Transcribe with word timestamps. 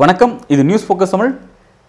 வணக்கம். 0.00 0.34
இது 0.54 0.62
news 0.68 0.84
focus 0.86 1.12
Tamil. 1.14 1.32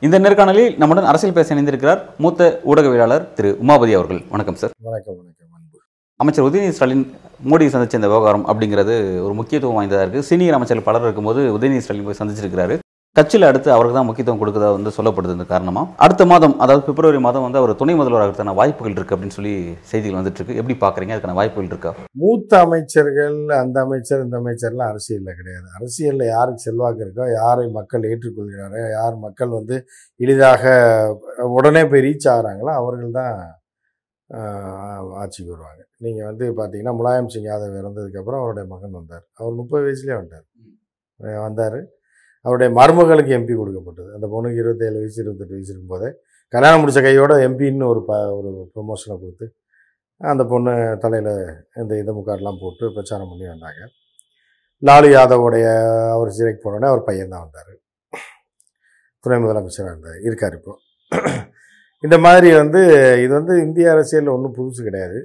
இந்த 0.06 0.20
நேர்காணலில் 0.24 0.78
நம்முடன் 0.82 1.08
அரசியல் 1.10 1.36
பேச 1.38 1.56
இணைந்திருக்கிறார் 1.56 2.02
மூத்த 2.24 2.50
ஊடகவியலாளர் 2.72 3.26
திரு 3.38 3.52
உமாபதி 3.64 3.94
அவர்கள். 3.98 4.22
வணக்கம் 4.34 4.60
சார் 4.62 4.74
வணக்கம் 4.88 5.18
வணக்கம் 5.20 5.52
அன்பு. 5.58 5.78
அமைச்சர் 6.24 6.48
உதயநிதி 6.50 6.76
ஸ்டாலின் 6.78 7.06
மோடி 7.52 7.68
சந்திச்ச 7.74 8.02
இந்த 8.02 8.10
விவகாரம் 8.14 8.48
அப்படிங்கிறது 8.52 8.96
ஒரு 9.26 9.36
முக்கியத்துவம் 9.42 9.78
வாய்ந்ததாக 9.80 10.06
இருக்குது 10.06 10.30
சீனியர் 10.30 10.58
அமைச்சர்கள் 10.60 10.90
பலர் 10.90 11.08
இருக்கும்போது 11.08 11.44
உதயநிதி 11.58 11.84
ஸ்டாலின் 11.86 12.08
போய் 12.10 12.22
சந்திச்சிருக்கிறாரு. 12.22 12.78
கட்சியில் 13.16 13.48
அடுத்து 13.48 13.70
அவருக்கு 13.76 13.96
தான் 13.96 14.06
முக்கியத்துவம் 14.08 14.42
கொடுக்கறதா 14.42 14.68
வந்து 14.76 14.92
சொல்லப்படுது 14.98 15.34
இந்த 15.38 15.46
காரணமாக 15.50 16.04
அடுத்த 16.06 16.24
மாதம் 16.32 16.54
அதாவது 16.64 16.84
பிப்ரவரி 16.88 17.20
மாதம் 17.26 17.44
வந்து 17.46 17.60
அவர் 17.62 17.72
துணை 17.82 17.94
முதல்வராகிறதுக்கான 18.00 18.54
வாய்ப்புகள் 18.60 18.96
இருக்குது 18.96 19.16
அப்படின்னு 19.16 19.36
சொல்லி 19.38 19.54
செய்திகள் 19.90 20.18
வந்துட்டு 20.20 20.40
இருக்கு. 20.40 20.58
எப்படி 20.62 20.76
பார்க்குறீங்க? 20.84 21.16
அதுக்கான 21.16 21.36
வாய்ப்புகள் 21.40 21.70
இருக்கா? 21.72 21.92
மூத்த 22.22 22.62
அமைச்சர்கள் 22.68 23.36
அந்த 23.60 23.78
அமைச்சர் 23.86 24.24
இந்த 24.26 24.42
அமைச்சர்லாம் 24.42 24.92
அரசியலில் 24.94 25.38
கிடையாது. 25.42 25.68
அரசியலில் 25.78 26.26
யாருக்கு 26.34 26.66
செல்வாக்கு 26.68 27.06
இருக்கோ 27.06 27.28
யாரை 27.36 27.68
மக்கள் 27.80 28.10
ஏற்றுக்கொள்கிறாரோ 28.12 28.88
யார் 28.98 29.22
மக்கள் 29.28 29.54
வந்து 29.60 29.78
எளிதாக 30.20 30.64
உடனே 31.60 31.86
போய் 31.92 32.08
ரீச் 32.10 32.32
ஆகுறாங்களோ 32.36 32.74
அவர்கள் 32.80 33.16
தான் 33.22 33.38
ஆட்சிக்கு 35.22 35.52
வருவாங்க 35.54 35.82
நீங்கள் 36.06 36.28
வந்து 36.32 36.46
பார்த்தீங்கன்னா 36.60 36.98
முலாயம் 37.00 37.34
சிங் 37.34 37.50
யாதவ் 37.50 37.80
இறந்ததுக்கப்புறம் 37.82 38.42
அவருடைய 38.44 38.68
மகன் 38.76 39.00
வந்தார். 39.00 39.26
அவர் 39.40 39.58
முப்பது 39.62 39.84
வயசுலேயே 39.88 40.20
வந்தார். 40.22 40.46
வந்தார். 41.46 41.82
அவருடைய 42.46 42.70
மருமகளுக்கு 42.80 43.32
எம்பி 43.38 43.54
கொடுக்கப்பட்டது. 43.62 44.10
அந்த 44.18 44.28
பொண்ணுக்கு 44.34 44.62
இருபத்தேழு 44.62 44.98
வயசு 45.02 45.20
இருபத்தெட்டு 45.24 45.56
வயசு 45.58 45.72
இருக்கும்போதே 45.74 46.10
கல்யாணம் 46.54 46.82
முடிச்ச 46.82 47.02
கையோட 47.08 47.34
எம்பின்னு 47.48 47.86
ஒரு 47.94 48.02
ப 48.08 48.14
ஒரு 48.38 48.50
ப்ரொமோஷனை 48.74 49.16
கொடுத்து 49.24 49.46
அந்த 50.22 50.44
பொண்ணு 50.52 50.74
தலையில் 51.04 51.34
இந்த 51.82 51.92
இதை 52.02 52.12
முக்காடெலாம் 52.18 52.62
போட்டு 52.64 52.86
பிரச்சாரம் 52.96 53.30
பண்ணி 53.32 53.46
வந்தாங்க. 53.52 53.82
லாலு 54.88 55.08
யாதவோடைய 55.16 55.66
அவர் 56.16 56.36
சிறைக்கு 56.38 56.62
போனோடனே 56.64 56.90
அவர் 56.92 57.08
பையன் 57.10 57.34
தான் 57.34 57.44
வந்தார். 57.46 57.72
துணை 59.24 59.38
முதலமைச்சராக 59.44 59.92
இருந்தார். 59.94 60.20
இருக்கார் 60.28 60.58
இப்போது 60.60 60.80
இந்த 62.04 62.18
மாதிரி 62.26 62.50
வந்து 62.62 62.82
இது 63.24 63.32
வந்து 63.40 63.56
இந்திய 63.66 63.92
அரசியலில் 63.96 64.34
ஒன்றும் 64.36 64.56
புதுசு 64.60 64.82
கிடையாது. 64.88 65.20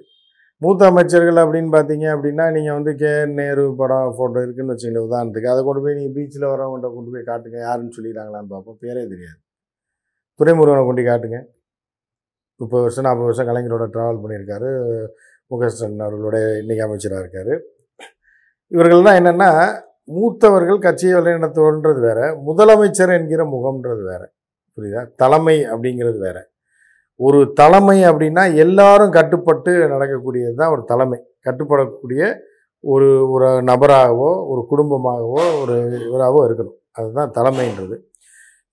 மூத்த 0.58 0.86
அமைச்சர்கள் 0.86 1.34
அப்படின்னு 1.34 1.70
பார்த்தீங்க 1.76 2.06
அப்படின்னா 2.14 2.52
நீங்கள் 2.52 2.72
வந்து 2.72 2.94
கே. 2.94 3.26
நேரு 3.26 3.74
படம் 3.76 4.14
ஃபோட்டோ 4.18 4.38
இருக்குதுன்னு 4.44 4.74
வச்சுங்களேன் 4.74 5.06
உதாரணத்துக்கு. 5.08 5.46
அதை 5.46 5.64
கொண்டு 5.64 5.82
போய் 5.82 5.94
நீங்கள் 5.94 6.14
பீச்சில் 6.16 6.46
வரவங்கள்ட்ட 6.52 6.94
கொண்டு 6.94 7.10
போய் 7.10 7.28
காட்டுங்க. 7.30 7.58
யாருன்னு 7.58 7.96
சொல்லிடுறாங்களான்னு 7.96 8.46
பார்ப்போம். 8.48 8.78
பேரே 8.80 9.02
தெரியாது. 9.08 9.38
துறைமுருகனை 10.40 10.84
கொண்டு 10.84 11.02
காட்டுங்க. 11.02 11.44
முப்பது 12.56 12.82
வருஷம் 12.82 13.04
நாற்பது 13.04 13.24
வருஷம் 13.24 13.46
கலைஞரோட 13.46 13.86
ட்ராவல் 13.94 14.22
பண்ணியிருக்காரு. 14.22 15.06
மு 15.46 15.68
ஸ்டாலின் 15.68 16.00
அவர்களுடைய 16.00 16.46
இன்றைக்கி 16.46 16.82
அமைச்சராக 16.82 17.20
இருக்கார். 17.20 17.62
இவர்கள்லாம் 18.70 19.18
என்னென்னா 19.20 19.50
மூத்தவர்கள் 20.08 20.78
கட்சியை 20.78 21.20
வழிநடத்துவன்றது 21.20 22.00
வேறு 22.00 22.26
முதலமைச்சர் 22.48 23.12
என்கிற 23.18 23.44
முகம்ன்றது 23.44 24.02
வேறு. 24.02 24.32
புரியுதா? 24.76 25.08
தலைமை 25.16 25.64
அப்படிங்கிறது 25.64 26.18
வேற. 26.18 26.50
ஒரு 27.20 27.38
தலைமை 27.60 27.98
அப்படின்னா 28.08 28.42
எல்லாரும் 28.64 29.14
கட்டுப்பட்டு 29.18 29.72
நடக்கக்கூடியது 29.92 30.56
தான் 30.60 30.72
ஒரு 30.74 30.82
தலைமை. 30.90 31.18
கட்டுப்படக்கூடிய 31.46 32.22
ஒரு 32.84 33.08
ஒரு 33.34 33.48
நபராகவோ 33.70 34.30
ஒரு 34.52 34.60
குடும்பமாகவோ 34.70 35.42
ஒரு 35.62 35.76
இவராகவோ 36.08 36.40
இருக்கணும். 36.48 36.76
அதுதான் 36.98 37.32
தலைமைன்றது. 37.38 37.96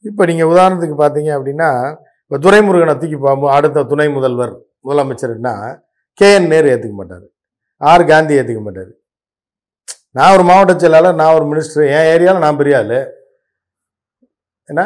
இப்போ 0.10 0.24
நீங்கள் 0.30 0.52
உதாரணத்துக்கு 0.54 0.98
பார்த்தீங்க 1.04 1.32
அப்படின்னா 1.38 1.70
இப்போ 2.26 2.38
துரைமுருகனை 2.46 2.94
தூக்கி 3.02 3.18
போகும்போது 3.18 3.54
அடுத்த 3.58 3.86
துணை 3.92 4.08
முதல்வர் 4.18 4.54
முதலமைச்சர்னா 4.88 5.54
கே 6.20 6.30
என் 6.38 6.52
நேரு 6.54 6.68
ஏற்றுக்க 6.74 6.96
மாட்டார். 7.00 7.26
ஆர் 7.82 8.04
காந்தி 8.12 8.34
ஏற்றுக்க 8.40 8.62
மாட்டார். 8.68 8.92
நான் 10.18 10.34
ஒரு 10.36 10.44
மாவட்ட 10.50 10.74
செயலாளர் 10.82 11.20
நான் 11.22 11.36
ஒரு 11.38 11.46
மினிஸ்டர் 11.52 11.92
என் 11.98 12.10
ஏரியாவில் 12.14 12.46
நான் 12.46 12.60
பெரிய 12.62 12.80
ஆள் 12.82 12.98
ஏன்னா 14.70 14.86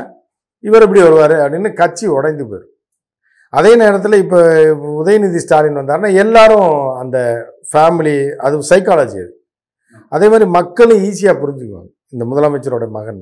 இவர் 0.64 0.86
எப்படி 0.86 1.02
வருவார் 1.06 1.36
அப்படின்னு 1.44 1.70
கட்சி 1.82 2.06
உடைந்து 2.18 2.44
போயிடும் 2.50 2.74
அதே 3.54 3.72
நேரத்தில் 3.82 4.22
இப்போ 4.24 4.40
உதயநிதி 5.02 5.40
ஸ்டாலின் 5.44 5.80
வந்தாருன்னா 5.82 6.10
எல்லாரும் 6.24 6.72
அந்த 7.02 7.18
ஃபேமிலி 7.72 8.16
அது 8.46 8.56
சைக்காலஜி 8.72 9.20
அது. 9.24 9.32
அதே 10.16 10.28
மாதிரி 10.32 10.46
மக்களும் 10.58 11.04
ஈஸியாக 11.08 11.40
புரிஞ்சுக்குவாங்க. 11.42 11.90
இந்த 12.14 12.24
முதலமைச்சரோட 12.32 12.86
மகன். 12.98 13.22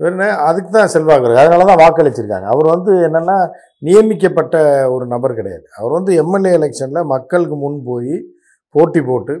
இவருன்னு 0.00 0.28
அதுக்கு 0.48 0.70
தான் 0.76 0.92
செல்வாக்கு 0.94 1.26
இருக்கு 1.26 1.42
அதனால 1.42 1.66
தான் 1.70 1.82
வாக்களிச்சிருக்காங்க. 1.82 2.46
அவர் 2.52 2.66
வந்து 2.74 2.92
என்னென்னா 3.06 3.36
நியமிக்கப்பட்ட 3.88 4.56
ஒரு 4.94 5.04
நபர் 5.14 5.38
கிடையாது. 5.40 5.66
அவர் 5.78 5.92
வந்து 5.98 6.12
எம்எல்ஏ 6.22 6.52
எலெக்ஷனில் 6.58 7.10
மக்களுக்கு 7.14 7.56
முன் 7.64 7.78
போய் 7.90 8.14
போட்டி 8.74 9.00
போட்டு 9.08 9.34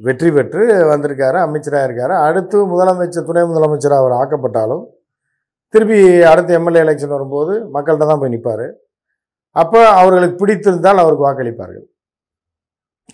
வெற்றி 0.00 0.30
பெற்று 0.36 0.62
வந்திருக்காரு 0.90 1.38
அமைச்சராக 1.46 1.86
இருக்கார் 1.88 2.14
அடுத்து 2.26 2.58
முதலமைச்சர் 2.72 3.28
துணை 3.28 3.42
முதலமைச்சராக 3.52 4.02
அவர் 4.02 4.14
ஆக்கப்பட்டாலும் 4.20 4.84
திருப்பி 5.74 5.98
அடுத்த 6.30 6.58
எம்எல்ஏ 6.58 6.82
எலெக்ஷன் 6.84 7.14
வரும்போது 7.16 7.54
மக்கள்கிட்ட 7.74 8.10
தான் 8.10 8.20
போய் 8.22 8.34
நிற்பார் 8.34 8.66
அப்போ 9.56 9.80
அவர்களுக்கு 10.00 10.36
பிடித்திருந்தால் 10.40 11.02
அவருக்கு 11.02 11.26
வாக்களிப்பார்கள். 11.26 11.86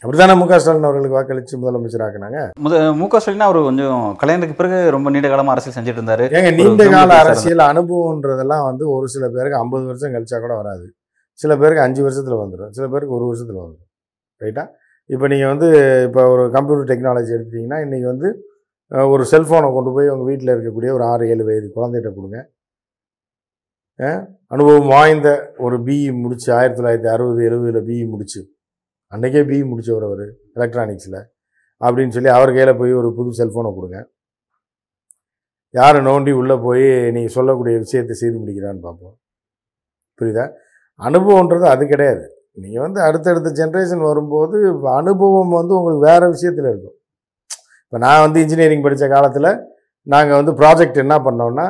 அப்படித்தானே 0.03 0.34
மு 0.41 0.47
க 0.50 0.56
ஸ்டாலின் 0.60 0.87
அவர்களுக்கு 0.88 1.16
வாக்களித்து 1.16 1.60
முதலமைச்சர் 1.62 2.04
ஆக்குனாங்க? 2.06 2.38
முத 2.65 2.81
மு 3.00 3.06
க 3.12 3.20
ஸ்டாலின் 3.22 3.44
அவர் 3.47 3.59
கொஞ்சம் 3.69 4.00
கல்யாணத்துக்கு 4.20 4.59
பிறகு 4.60 4.78
ரொம்ப 4.97 5.10
நீண்ட 5.15 5.28
காலமாக 5.32 5.54
அரசியல் 5.54 5.76
செஞ்சுட்டு 5.76 6.00
இருந்தாரு. 6.00 6.25
ஏங்க 6.38 6.50
நீண்ட 6.59 6.84
கால 6.94 7.19
அரசியல் 7.25 7.62
அனுபவம்ன்றதெல்லாம் 7.70 8.65
வந்து 8.71 8.84
ஒரு 8.94 9.06
சில 9.15 9.25
பேருக்கு 9.36 9.60
ஐம்பது 9.62 9.84
வருஷம் 9.91 10.15
கழிச்சா 10.16 10.41
கூட 10.44 10.54
வராது. 10.60 10.86
சில 11.38 11.53
பேருக்கு 11.60 11.84
அஞ்சு 11.86 12.03
வருஷத்தில் 12.06 12.42
வந்துடும் 12.42 12.72
சில 12.78 12.86
பேருக்கு 12.94 13.16
ஒரு 13.19 13.26
வருஷத்தில் 13.31 13.62
வந்துடும் 13.65 13.88
ரைட்டா 14.41 14.65
இப்போ 15.10 15.26
நீங்கள் 15.32 15.50
வந்து 15.53 15.69
இப்போ 16.09 16.21
ஒரு 16.34 16.44
கம்ப்யூட்டர் 16.56 16.91
டெக்னாலஜி 16.91 17.32
எடுத்துட்டிங்கன்னா 17.36 17.78
இன்றைக்கி 17.86 18.06
வந்து 18.12 18.28
ஒரு 19.12 19.22
செல்ஃபோனை 19.31 19.69
கொண்டு 19.75 19.91
போய் 19.94 20.10
உங்கள் 20.12 20.28
வீட்டில் 20.31 20.50
இருக்கக்கூடிய 20.55 20.91
ஒரு 20.97 21.05
ஆறு 21.12 21.25
ஏழு 21.32 21.44
வயது 21.44 21.69
குழந்தைகிட்ட 21.77 22.10
கொடுங்க. 22.16 22.38
அனுபவம் 24.55 24.91
வாய்ந்த 24.94 25.28
ஒரு 25.65 25.77
பிஇ 25.87 26.21
முடிச்சு 26.22 26.49
ஆயிரத்தி 26.59 26.78
தொள்ளாயிரத்தி 26.81 27.09
அறுபது 27.15 27.41
எழுபதில் 27.49 27.87
பிஇ 27.88 28.04
முடிச்சு. 28.12 28.41
அன்றைக்கே 29.12 29.43
பிஇ 29.50 29.62
முடித்தவர் 29.71 30.06
அவர் 30.09 30.25
எலக்ட்ரானிக்ஸில் 30.59 31.21
அப்படின்னு 31.81 32.15
சொல்லி 32.16 32.31
அவர் 32.37 32.54
கையில் 32.56 32.78
போய் 32.81 32.93
ஒரு 33.00 33.09
புது 33.19 33.31
செல்ஃபோனை 33.41 33.71
கொடுங்க. 33.78 33.99
யாரை 35.78 36.00
நோண்டி 36.09 36.33
உள்ளே 36.41 36.56
போய் 36.66 36.87
நீங்கள் 37.15 37.37
சொல்லக்கூடிய 37.37 37.77
விஷயத்தை 37.84 38.16
செய்து 38.22 38.37
முடிக்கிறான்னு 38.43 38.84
பார்ப்போம். 38.88 39.16
புரியுதா? 40.19 40.44
அனுபவன்றது 41.09 41.66
அது 41.75 41.84
கிடையாது. 41.93 42.25
நீங்கள் 42.65 42.84
வந்து 42.87 43.00
அடுத்தடுத்த 43.09 43.50
ஜென்ரேஷன் 43.60 44.04
வரும்போது 44.10 44.59
அனுபவம் 45.00 45.56
வந்து 45.60 45.72
உங்களுக்கு 45.78 46.06
வேறு 46.10 46.27
விஷயத்தில் 46.34 46.69
இருக்கும். 46.72 46.99
இப்போ 47.94 48.03
நான் 48.05 48.22
வந்து 48.22 48.38
இன்ஜினியரிங் 48.43 48.84
படித்த 48.84 49.06
காலத்தில் 49.12 49.49
நாங்கள் 50.12 50.38
வந்து 50.38 50.53
ப்ராஜெக்ட் 50.60 50.97
என்ன 51.03 51.16
பண்ணோன்னா 51.27 51.66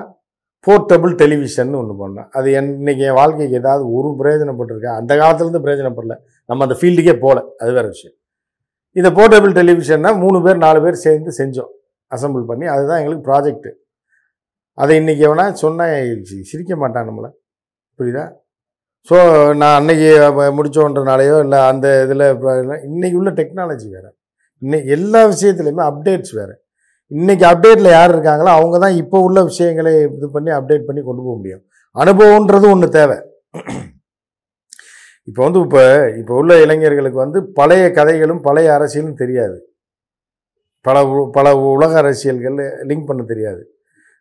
போர்ட்டபிள் 0.66 1.12
டெலிவிஷன் 1.22 1.74
ஒன்று 1.80 1.94
பண்ணோம். 1.98 2.28
அது 2.36 2.46
என் 2.58 2.70
என் 2.92 3.16
வாழ்க்கைக்கு 3.18 3.58
ஏதாவது 3.60 3.82
ஒரு 3.96 4.10
பிரயோஜனப்பட்டிருக்கேன் 4.20 4.96
அந்த 5.00 5.12
காலத்துலேருந்து 5.20 5.62
பிரயோஜனப்படல. 5.66 6.16
நம்ம 6.48 6.64
அந்த 6.66 6.78
ஃபீல்டுக்கே 6.80 7.14
போகல 7.24 7.42
அது 7.60 7.74
வேறு 7.78 7.92
விஷயம். 7.94 8.14
இந்த 8.96 9.10
போர்ட்டபிள் 9.18 9.54
டெலிவிஷன்னா 9.60 10.12
மூணு 10.22 10.40
பேர் 10.46 10.62
நாலு 10.64 10.80
பேர் 10.86 11.00
சேர்ந்து 11.04 11.36
செஞ்சோம். 11.40 11.70
அசெம்பிள் 12.12 12.48
பண்ணி 12.52 12.66
அதுதான் 12.76 13.02
எங்களுக்கு 13.02 13.28
ப்ராஜெக்ட்டு 13.30 13.74
அதை 14.78 14.98
இன்றைக்கி 15.02 15.28
எவனா 15.30 15.48
சொன்னால் 15.66 15.94
சிரிக்க 16.52 16.74
மாட்டான் 16.84 17.08
நம்மளை. 17.10 17.32
புரியுதா? 17.98 18.26
ஸோ 19.10 19.16
நான் 19.60 19.78
அன்னைக்கு 19.78 20.10
அப்ப 20.30 20.50
இல்லை 21.46 21.62
அந்த 21.70 21.86
இதில் 22.06 22.28
இன்றைக்கி 22.90 23.16
உள்ள 23.22 23.32
டெக்னாலஜி 23.42 23.88
வேறு. 23.96 24.12
இன்னைக்கு 24.64 24.90
எல்லா 24.90 25.26
விஷயத்துலையுமே 25.26 25.82
அப்டேட்ஸ் 25.82 26.34
வேறு. 26.34 26.54
இன்னைக்கு 27.10 27.46
அப்டேட்டில் 27.46 27.90
யார் 27.90 28.10
இருக்காங்களோ 28.10 28.48
அவங்க 28.48 28.78
தான் 28.78 28.96
இப்போ 28.96 29.18
உள்ள 29.20 29.42
விஷயங்களை 29.42 30.02
இது 30.16 30.30
பண்ணி 30.30 30.50
அப்டேட் 30.50 30.86
பண்ணி 30.86 31.02
கொண்டு 31.02 31.22
போக 31.22 31.36
முடியும். 31.36 31.62
அனுபவன்றது 31.96 32.70
ஒன்று 32.70 32.88
தேவை. 32.88 33.16
இப்போ 35.28 35.42
வந்து 35.44 35.60
இப்போ 35.60 35.82
இப்போ 36.16 36.34
உள்ள 36.34 36.60
இளைஞர்களுக்கு 36.60 37.18
வந்து 37.18 37.44
பழைய 37.52 37.90
கதைகளும் 37.90 38.40
பழைய 38.40 38.78
அரசியலும் 38.78 39.14
தெரியாது. 39.14 39.56
பல 40.84 41.06
உ- 41.06 41.30
பல 41.30 41.56
உலக 41.56 41.96
அரசியல்கள் 41.96 42.56
லிங்க் 42.84 43.06
பண்ண 43.06 43.22
தெரியாது. 43.22 43.62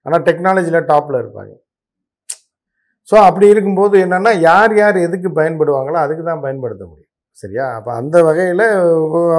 ஆனால் 0.06 0.24
டெக்னாலஜியில் 0.24 0.88
டாப்பில் 0.88 1.22
இருப்பாங்க. 1.24 1.54
ஸோ 3.12 3.16
அப்படி 3.26 3.48
இருக்கும்போது 3.48 3.98
என்னென்னா 3.98 4.40
யார் 4.40 4.76
யார் 4.78 4.98
எதுக்கு 4.98 5.30
பயன்படுவாங்களோ 5.30 5.94
அதுக்கு 5.94 6.24
தான் 6.24 6.42
பயன்படுத்த 6.42 6.86
முடியும். 6.86 7.13
சரியா? 7.42 7.66
அப்போ 7.78 7.92
அந்த 8.02 8.18
வகையில் 8.28 8.66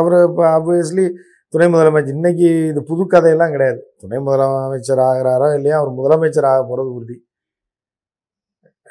அவர் 0.01 0.17
இப்போ 0.29 0.45
ஆப்வியஸ்லி 0.57 1.05
துணை 1.53 1.67
முதலமைச்சர் 1.75 2.17
இன்றைக்கி 2.19 2.49
இது 2.71 2.81
புது 2.89 3.03
கதையெல்லாம் 3.13 3.53
கிடையாது. 3.55 3.81
துணை 4.03 4.19
முதலமைச்சர் 4.29 5.03
ஆகிறாரோ 5.09 5.49
இல்லையா? 5.59 5.77
அவர் 5.81 5.93
முதலமைச்சர் 5.99 6.49
ஆக 6.53 6.61
போகிறது 6.71 6.91
உறுதி. 6.97 7.17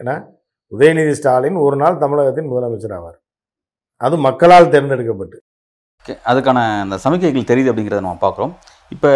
ஏன்னா 0.02 0.16
உதயநிதி 0.76 1.14
ஸ்டாலின் 1.20 1.58
ஒரு 1.66 1.76
நாள் 1.82 2.02
தமிழகத்தின் 2.04 2.50
முதலமைச்சர் 2.52 2.96
ஆவார். 2.98 3.18
அது 4.06 4.16
மக்களால் 4.28 4.72
தேர்ந்தெடுக்கப்பட்டு. 4.76 5.38
அதுக்கான 6.30 6.62
அந்த 6.86 6.96
சமிக்கைகள் 7.04 7.50
தெரியுது 7.52 7.72
அப்படிங்கிறத 7.72 8.04
நம்ம 8.06 8.22
பார்க்குறோம். 8.24 8.54
இப்போ 8.92 9.12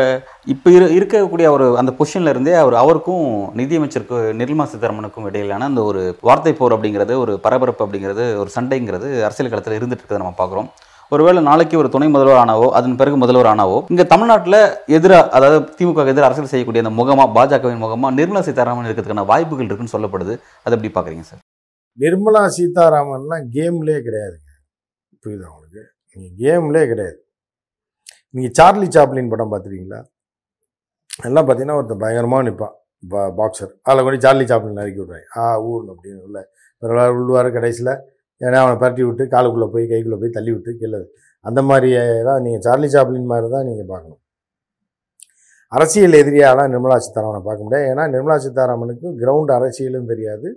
இப்போ 0.54 0.68
இரு 0.76 0.86
இருக்கக்கூடிய 0.96 1.48
ஒரு 1.56 1.66
அந்த 1.80 1.92
பொசிஷனில் 1.98 2.32
இருந்தே 2.34 2.54
அவர் 2.62 2.76
அவருக்கும் 2.82 3.26
நிதியமைச்சருக்கு 3.60 4.18
நிர்மலா 4.40 4.66
சீதாராமனுக்கும் 4.72 5.28
இடையிலான 5.30 5.68
அந்த 5.72 5.82
ஒரு 5.90 6.02
வார்த்தை 6.30 6.54
போர் 6.60 6.76
அப்படிங்கிறது 6.76 7.16
ஒரு 7.24 7.34
பரபரப்பு 7.46 7.84
அப்படிங்கிறது 7.86 8.26
ஒரு 8.42 8.52
சண்டைங்கிறது 8.58 9.10
அரசியல் 9.28 9.52
களத்தில் 9.54 9.78
இருந்துட்டு 9.80 10.04
இருக்கிறத 10.04 10.24
நம்ம 10.24 10.40
பார்க்குறோம் 10.42 10.70
ஒருவேளை 11.12 11.42
நாளைக்கு 11.50 11.76
ஒரு 11.82 11.90
துணை 11.92 12.08
முதல்வர் 12.14 12.40
ஆனாவோ 12.42 12.66
அதன் 12.78 12.98
பிறகு 13.02 13.18
முதல்வர் 13.22 13.50
ஆனாவோ 13.52 13.78
இங்கே 13.92 14.06
தமிழ்நாட்டில் 14.14 14.60
எதிராக 14.98 15.30
அதாவது 15.38 15.60
திமுக 15.78 16.06
எதிராக 16.14 16.28
அரசியல் 16.30 16.52
செய்யக்கூடிய 16.54 16.84
அந்த 16.84 16.94
முகமாக 17.00 17.30
பாஜகவின் 17.38 17.84
முகமாக 17.84 18.12
நிர்மலா 18.20 18.42
சீதாராமன் 18.48 18.88
இருக்கிறதுக்கான 18.90 19.26
வாய்ப்புகள் 19.32 19.70
இருக்குன்னு 19.70 19.96
சொல்லப்படுது. 19.96 20.34
அதை 20.66 20.74
எப்படி 20.78 20.92
பார்க்குறீங்க 20.96 21.26
சார்? 21.30 21.42
நிர்மலா 21.98 22.44
சீதாராமன்லாம் 22.58 23.46
கேம்லேயே 23.56 24.02
கிடையாதுங்க. 24.08 24.52
புரியுது 25.24 25.46
அவங்களுக்கு 25.50 25.84
நீங்கள் 26.16 26.36
கேம்லேயே 26.44 26.86
கிடையாது. 26.92 27.18
நீங்கள் 28.38 28.56
சார்லி 28.60 28.88
சாப்ளின் 28.98 29.32
படம் 29.34 29.52
பார்த்துருக்கீங்களா? 29.54 30.02
எல்லாம் 31.28 31.46
பார்த்தீங்கன்னா 31.46 31.78
ஒருத்தன் 31.80 32.04
பயங்கரமாக 32.04 32.46
நிற்பான் 32.48 32.76
பா 33.12 33.22
பாக்ஸர் 33.40 33.72
அதில் 33.88 34.04
கொண்டு 34.06 34.20
சார்லி 34.26 34.46
சாப்ளின் 34.52 34.80
நறுக்கி 34.80 35.02
விட்றாங்க 35.02 35.28
ஆ 35.42 35.46
ஊன் 35.72 35.88
அப்படின்னு 35.94 36.22
உள்ள 36.28 36.38
ஒரு 36.84 36.94
உள்ளுவார் 37.18 37.50
கடைசியில். 37.58 37.94
ஏன்னா 38.42 38.58
அவனை 38.64 38.76
பரட்டி 38.84 39.04
விட்டு 39.08 39.24
காலுக்குள்ளே 39.34 39.68
போய் 39.76 39.86
கைக்குள்ளே 39.92 40.20
போய் 40.24 40.36
தள்ளி 40.38 40.52
விட்டு 40.56 40.72
கீழே 40.82 41.00
அந்த 41.46 41.60
மாதிரி 41.70 41.90
தான் 42.30 42.42
நீங்கள் 42.46 42.64
சார்லி 42.68 42.90
சாப்ளின் 42.96 43.30
மாதிரி 43.32 43.48
தான் 43.56 43.68
நீங்கள் 43.70 43.90
பார்க்கணும். 43.94 44.22
அரசியல் 45.72 46.18
எதிரியாலாம் 46.22 46.70
நிர்மலா 46.74 46.98
சீதாராமனை 47.06 47.42
பார்க்க 47.48 47.66
முடியாது. 47.68 47.88
ஏன்னா 47.92 48.04
நிர்மலா 48.14 48.38
சீதாராமனுக்கு 48.44 49.08
கிரவுண்ட் 49.22 49.52
அரசியலும் 49.58 50.10
தெரியாது. 50.12 50.50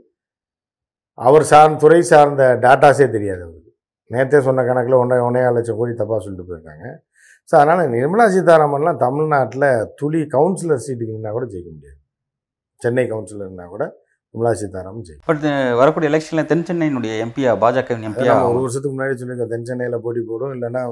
அவர் 1.19 1.45
சார்ந்த 1.53 1.81
துறை 1.85 2.01
சார்ந்த 2.13 2.43
டேட்டாஸே 2.65 3.07
தெரியாது 3.17 3.41
அவருக்கு. 3.47 3.71
நேற்றே 4.11 4.41
சொன்ன 4.49 4.65
கணக்கில் 4.69 5.01
ஒன்றே 5.03 5.19
ஒன்றே 5.29 5.41
லட்சம் 5.57 5.79
கோடி 5.81 5.93
தப்பாக 6.01 6.21
சொல்லிட்டு 6.27 6.47
போயிருக்காங்க. 6.49 6.87
ஸோ 7.51 7.55
அதனால் 7.61 7.93
நிர்மலா 7.95 8.27
சீதாராமன்லாம் 8.35 9.01
தமிழ்நாட்டில் 9.07 9.69
துளி 10.01 10.21
கவுன்சிலர் 10.35 10.85
சீட்டுக்கு 10.85 11.15
நின்னா 11.17 11.31
கூட 11.37 11.47
ஜெயிக்க 11.53 11.71
முடியாது. 11.77 11.99
சென்னை 12.83 13.05
கவுன்சிலர்னா 13.13 13.67
கூட 13.75 13.85
நிர்மலா 14.35 14.53
சீதாராமன் 14.61 15.07
ஜெயிக்கும். 15.07 15.29
பட் 15.31 15.47
வரக்கூடிய 15.81 16.11
எலெக்ஷனில் 16.11 16.49
தென் 16.51 16.67
சென்னையினுடைய 16.69 17.13
எம்பியா 17.25 17.53
பாஜகவின் 17.65 18.07
எம்பியா 18.11 18.35
ஒரு 18.51 18.61
வருஷத்துக்கு 18.65 18.95
முன்னாடி 18.97 19.17
சொல்லியிருக்கோம் 19.21 19.53
தென் 19.55 19.67
சென்னையில் 19.71 20.03
போட்டி 20.05 20.23
போடும் 20.29 20.53
இல்லைன்னா 20.57 20.83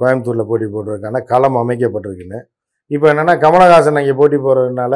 கோயம்புத்தூரில் 0.00 0.48
போட்டி 0.50 0.66
போடுறதுக்கான 0.74 1.22
களம் 1.32 1.58
அமைக்கப்பட்டிருக்குன்னு. 1.62 2.40
இப்போ 2.90 3.06
என்னென்னா 3.12 3.34
கமலஹாசன் 3.44 4.00
அங்கே 4.00 4.14
போட்டி 4.20 4.38
போடுறதுனால 4.46 4.94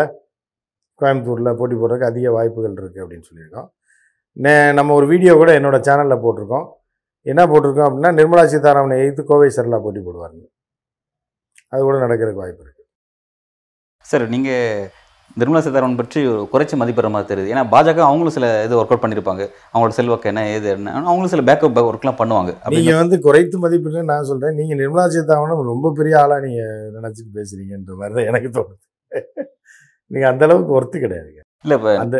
கோயம்புத்தூரில் 1.00 1.56
போட்டி 1.60 1.76
போடுறதுக்கு 1.82 2.10
அதிக 2.12 2.26
வாய்ப்புகள் 2.36 2.74
இருக்குது 2.80 3.02
அப்படின்னு 3.04 3.28
சொல்லியிருக்கோம். 3.28 3.68
நே 4.44 4.52
நம்ம 4.78 4.94
ஒரு 4.98 5.06
வீடியோ 5.12 5.32
கூட 5.40 5.50
என்னோட 5.58 5.78
சேனலில் 5.88 6.22
போட்டிருக்கோம். 6.24 6.66
என்ன 7.32 7.42
போட்டிருக்கோம் 7.50 7.86
அப்படின்னா 7.88 8.10
நிர்மலா 8.18 8.44
சீதாராமனை 8.52 8.96
எதிர்த்து 9.02 9.22
கோவை 9.30 9.48
சரலா 9.56 9.78
போட்டி 9.84 10.00
போடுவாருங்க. 10.06 10.44
அது 11.72 11.80
கூட 11.86 11.96
நடக்கிறதுக்கு 12.04 12.42
வாய்ப்பு 12.42 12.62
இருக்குது 12.64 12.86
சார் 14.10 14.24
நீங்கள் 14.34 14.90
நிர்மலா 15.40 15.60
சீதாராமன் 15.66 16.00
பற்றி 16.00 16.20
ஒரு 16.30 16.40
குறைச்சி 16.52 16.74
மதிப்பிடுற 16.80 17.08
மாதிரி 17.12 17.28
தெரியுது. 17.30 17.52
ஏன்னா 17.52 17.62
பாஜக 17.74 18.02
அவங்களும் 18.08 18.34
சில 18.36 18.48
இது 18.66 18.76
ஒர்க் 18.80 18.92
அவுட் 18.92 19.02
பண்ணியிருப்பாங்க 19.04 19.42
அவங்களோட 19.70 19.94
செல்வாக்கு 19.98 20.30
என்ன 20.30 20.42
ஏது 20.56 20.68
என்ன 20.74 20.92
அவங்களும் 21.10 21.32
சில 21.34 21.44
பேக்கப் 21.48 21.80
ஒர்க்லாம் 21.90 22.18
பண்ணுவாங்க. 22.20 22.52
நீங்கள் 22.76 23.00
வந்து 23.02 23.18
குறைத்து 23.26 23.58
மதிப்பிடுன்னு 23.64 24.10
நான் 24.12 24.28
சொல்கிறேன் 24.30 24.58
நீங்கள் 24.60 24.80
நிர்மலா 24.82 25.06
சீதாராமன் 25.14 25.72
ரொம்ப 25.72 25.92
பெரிய 26.00 26.20
ஆளாக 26.22 26.40
நீங்கள் 26.46 26.92
நினச்சிட்டு 26.98 27.32
பேசுகிறீங்கன்ற 27.38 27.96
மாதிரி 28.02 28.16
தான் 28.18 28.30
எனக்கு 28.32 28.50
தோணுது. 28.58 28.84
நீங்கள் 30.10 30.30
அந்த 30.32 30.44
அளவுக்கு 30.48 30.76
ஒர்த்து 30.80 31.04
கிடையாதுங்க. 31.06 31.43
இல்லை 31.64 31.76
இப்போ 31.78 31.90
அந்த 32.02 32.16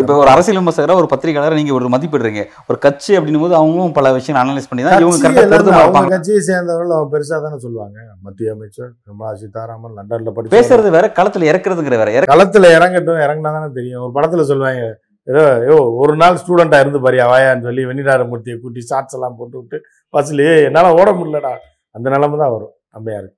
இப்போ 0.00 0.12
ஒரு 0.20 0.30
அரசியல் 0.32 0.58
விமர்சகராக 0.60 1.00
ஒரு 1.00 1.08
பத்திரிகையாளர் 1.10 1.58
நீங்கள் 1.58 1.76
ஒரு 1.78 1.88
மதிப்பிடுறீங்க. 1.94 2.42
ஒரு 2.70 2.78
கட்சி 2.84 3.10
அப்படின்னும் 3.18 3.44
போது 3.44 3.54
அவங்களும் 3.58 3.94
பல 3.98 4.12
விஷயம் 4.16 4.38
அனலைஸ் 4.40 4.68
பண்ணி 4.70 4.84
தான் 4.86 5.02
இவங்க 5.02 5.18
கரெக்டாக 5.24 5.74
அவங்க 5.82 6.12
கட்சியை 6.14 6.40
சேர்ந்தவர்கள் 6.48 6.94
அவன் 6.96 7.12
பெருசாக 7.12 7.38
தானே 7.44 7.58
சொல்லுவாங்க. 7.66 7.98
மத்திய 8.26 8.54
அமைச்சர் 8.54 8.90
நிர்மலா 9.06 9.32
சீதாராமன் 9.42 9.94
லண்டனில் 9.98 10.34
படிச்சு 10.36 10.54
பேசுறது 10.56 10.90
வேற 10.96 11.08
களத்தில் 11.18 11.48
இறக்குறதுங்கிற 11.50 11.98
வேற. 12.02 12.24
களத்தில் 12.32 12.68
இறங்கட்டும் 12.78 13.20
இறங்கினா 13.26 13.52
தானே 13.58 13.68
தெரியும். 13.78 14.02
ஒரு 14.06 14.14
படத்தில் 14.16 14.48
சொல்லுவாங்க 14.50 14.88
ஏதோ 15.28 15.44
யோ 15.68 15.76
ஒரு 16.02 16.12
நாள் 16.22 16.40
ஸ்டூடெண்ட்டாக 16.42 16.84
இருந்து 16.84 17.00
பாரியா 17.04 17.24
வாயான்னு 17.32 17.66
சொல்லி 17.68 17.82
வெண்ணிராரமூர்த்தியை 17.88 18.56
கூட்டி 18.64 18.82
ஷார்ட்ஸ் 18.90 19.16
எல்லாம் 19.18 19.36
போட்டு 19.40 19.56
விட்டு 19.60 19.78
பஸ்ஸில் 20.14 20.44
என்னால் 20.68 20.96
ஓட 21.00 21.08
முடியலடா. 21.18 21.52
அந்த 21.94 22.06
நிலைமை 22.14 22.36
தான் 22.42 22.52
வரும். 22.54 22.74
அம்மையாருக்கு. 22.96 23.36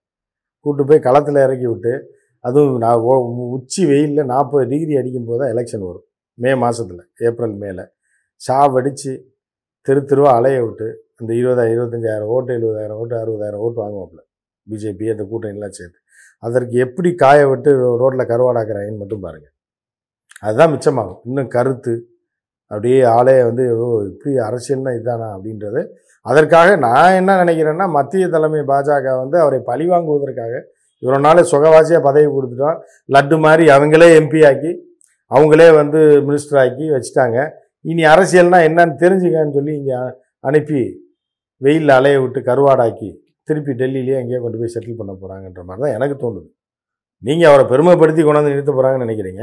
கூட்டு 0.66 0.82
போய் 0.88 1.04
களத்தில் 1.08 1.44
இறக்கி 1.46 1.66
விட்டு 1.70 1.92
அதுவும் 2.44 2.78
நான் 2.78 2.94
ஓ- 3.04 3.24
உச்சி 3.50 3.86
வெயிலில் 3.86 4.24
நாற்பது 4.24 4.68
டிகிரி 4.68 4.96
அடிக்கும் 4.96 5.24
போது 5.24 5.40
தான் 5.40 5.52
எலெக்ஷன் 5.54 5.86
வரும். 5.86 6.06
மே 6.38 6.54
மாதத்தில் 6.54 7.02
ஏப்ரல் 7.18 7.54
மேல. 7.54 7.80
சாவடித்து 8.40 9.12
தெரு 9.86 10.04
தெருவாக 10.04 10.36
அலைய 10.36 10.64
விட்டு 10.64 10.86
அந்த 11.16 11.34
இருபதாயிரம் 11.34 11.74
இருபத்தஞ்சாயிரம் 11.74 12.30
ஓட்டு 12.30 12.52
எழுபதாயிரம் 12.52 12.98
ஓட்டு 12.98 13.14
அறுபதாயிரம் 13.16 13.62
ஓட்டு 13.64 13.80
வாங்குவாப்புல. 13.82 14.20
பிஜேபி 14.66 15.10
அந்த 15.10 15.24
கூட்டணிலாம் 15.24 15.68
சேர்த்து. 15.70 15.98
அதற்கு 16.42 16.76
எப்படி 16.78 17.14
காய 17.14 17.48
விட்டு 17.48 17.70
ரோட்டில் 17.98 18.28
கருவாடாக்குறாங்கன்னு 18.28 18.96
மட்டும் 18.96 19.20
பாருங்கள் 19.20 19.54
அதுதான் 20.40 20.72
மிச்சமாகும். 20.72 21.20
இன்னும் 21.24 21.48
கருத்து 21.48 21.94
அப்படியே 22.70 23.02
ஆளே 23.08 23.42
வந்து 23.42 23.78
ஓ 23.78 23.86
இப்படி 24.04 24.34
அரசியல்னா 24.38 24.94
இதுதானா 24.94 25.38
அப்படின்றது. 25.38 25.80
அதற்காக 26.26 26.76
நான் 26.76 27.12
என்ன 27.12 27.44
நினைக்கிறேன்னா 27.44 27.90
மத்திய 27.90 28.28
தலைமை 28.28 28.60
பாஜக 28.62 29.16
வந்து 29.18 29.40
அவரை 29.40 29.60
பழிவாங்குவதற்காக 29.66 30.54
இவ்வளோ 31.02 31.18
நாள் 31.26 31.48
சுகவாசியாக 31.52 32.02
பதவி 32.08 32.28
கொடுத்துட்டோம். 32.36 32.78
லட்டு 33.14 33.36
மாதிரி 33.46 33.66
அவங்களே 33.76 34.08
எம்பி 34.20 34.40
ஆக்கி 34.50 34.72
அவங்களே 35.30 35.68
வந்து 35.80 36.00
மினிஸ்டர் 36.28 36.60
ஆக்கி 36.62 36.86
வச்சுட்டாங்க. 36.96 37.38
இனி 37.90 38.02
அரசியல்னா 38.14 38.58
என்னன்னு 38.68 38.94
தெரிஞ்சுக்கன்னு 39.02 39.56
சொல்லி 39.58 39.72
இங்கே 39.80 39.98
அனுப்பி 40.48 40.80
வெயிலில் 41.64 41.96
அலைய 41.98 42.18
விட்டு 42.22 42.40
கருவாடாக்கி 42.48 43.10
திருப்பி 43.48 43.72
டெல்லியிலேயே 43.80 44.18
எங்கேயோ 44.22 44.40
கொண்டு 44.44 44.58
போய் 44.60 44.72
செட்டில் 44.74 44.98
பண்ண 45.00 45.12
போகிறாங்கன்ற 45.20 45.62
மாதிரி 45.68 45.82
தான் 45.84 45.96
எனக்கு 45.98 46.16
தோணுது. 46.22 46.48
நீங்கள் 47.22 47.48
அவரை 47.50 47.64
பெருமைப்படுத்தி 47.72 48.22
கொண்டாந்து 48.26 48.52
நிறுத்த 48.52 48.72
போகிறாங்கன்னு 48.74 49.06
நினைக்கிறீங்க. 49.06 49.42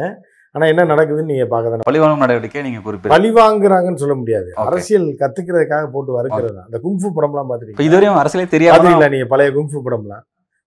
ஆனால் 0.55 0.69
என்ன 0.73 0.83
நடக்குதுன்னு 0.91 1.31
நீங்கள் 1.31 1.49
பார்க்க 1.51 1.71
தானே. 1.73 1.85
பழிவாங்கும் 1.89 2.23
நடவடிக்கை 2.25 2.61
நீங்கள் 2.67 2.85
குறிப்பிட்டு 2.85 3.13
பழி 3.15 3.29
வாங்குறாங்கன்னு 3.39 4.01
சொல்ல 4.03 4.15
முடியாது. 4.21 4.49
அரசியல் 4.69 5.07
கத்துக்கிறதுக்காக 5.21 5.85
போட்டு 5.95 6.11
வறுக்கிறது 6.17 6.57
அந்த 6.67 6.79
குங்ஃபு 6.85 7.09
படம்லாம் 7.17 7.49
பார்த்துருக்கீங்க 7.49 7.87
இதுவரையும் 7.89 8.19
அரசியலே 8.21 8.47
தெரியாம 8.55 8.75
பாத்தீங்களா 8.77 9.11
நீங்க 9.15 9.27
பழைய 9.33 9.51
குங்ஃபு 9.57 9.81
படம்லாம். 9.87 10.23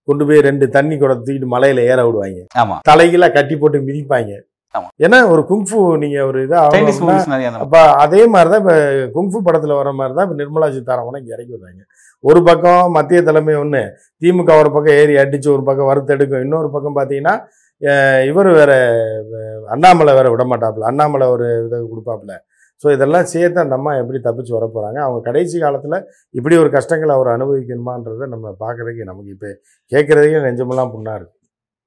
கொண்டு 0.09 0.25
போய் 0.29 0.47
ரெண்டு 0.49 0.67
தண்ணி 0.77 0.97
குடம் 1.01 1.25
தூக்கிட்டு 1.25 1.55
மலையில 1.55 1.81
ஏற 1.93 2.01
விடுவாங்க. 2.07 2.41
ஆமா. 2.63 2.77
தலைகீழ 2.91 3.27
கட்டி 3.39 3.57
போட்டு 3.63 3.81
மிதிப்பாங்க. 3.89 4.33
ஏன்னா 5.05 5.19
ஒரு 5.33 5.43
குங்ஃபு 5.49 5.79
நீங்க 6.03 6.19
ஒரு 6.31 6.39
இதா 6.47 6.59
அப்ப 7.65 7.79
அதே 8.03 8.21
மாதிரி 8.35 8.51
தான் 8.53 8.61
இப்போ 8.63 8.75
குங்ஃபு 9.17 9.39
படத்துல 9.47 9.77
வர 9.79 9.91
மாதிரி 10.01 10.15
தான் 10.19 10.27
இப்போ 10.27 10.37
நிர்மலா 10.41 10.69
சீதாராமனை 10.75 11.21
இங்க 11.23 11.33
இறக்கி 11.37 11.53
விடுறாங்க. 11.55 11.83
ஒரு 12.25 12.41
பக்கம் 12.49 12.95
மத்திய 12.97 13.21
தலைமை 13.29 13.55
ஒன்று 13.63 13.81
திமுக 14.23 14.53
ஒரு 14.63 14.71
பக்கம் 14.75 14.99
ஏறி 15.01 15.15
அடிச்சு 15.23 15.49
ஒரு 15.57 15.65
பக்கம் 15.69 15.91
வறுத்தெடுக்கும். 15.91 16.45
இன்னொரு 16.47 16.71
பக்கம் 16.75 16.97
பார்த்தீங்கன்னா 16.99 17.35
இவர் 18.31 18.51
வேற 18.61 18.73
அண்ணாமலை 19.75 20.15
வேற 20.19 20.29
விட 20.33 20.45
மாட்டாப்புல 20.53 20.89
அண்ணாமலை 20.91 21.27
ஒரு 21.35 21.47
இதை 21.67 21.79
கொடுப்பாப்புல. 21.93 22.33
ஸோ 22.85 22.89
இதெல்லாம் 22.97 23.27
சேர்த்து 23.33 23.65
அந்த 23.65 23.75
அம்மா 23.79 23.93
எப்படி 24.03 24.19
தப்பிச்சு 24.27 24.53
வர 24.57 24.67
போகிறாங்க 24.75 24.99
அவங்க 25.07 25.21
கடைசி 25.29 25.57
காலத்தில் 25.65 25.97
இப்படி 26.39 26.57
ஒரு 26.63 26.71
கஷ்டங்களை 26.77 27.13
அவர் 27.17 27.35
அனுபவிக்கணுமான்றதை 27.35 28.27
நம்ம 28.35 28.55
பார்க்குறதுக்கு 28.65 29.11
நமக்கு 29.11 29.35
இப்போ 29.37 29.51
கேட்குறதுக்கே 29.93 30.41
நெஞ்சமெல்லாம் 30.47 30.95
புண்ணா 30.95 31.15
இருக்கு. 31.19 31.35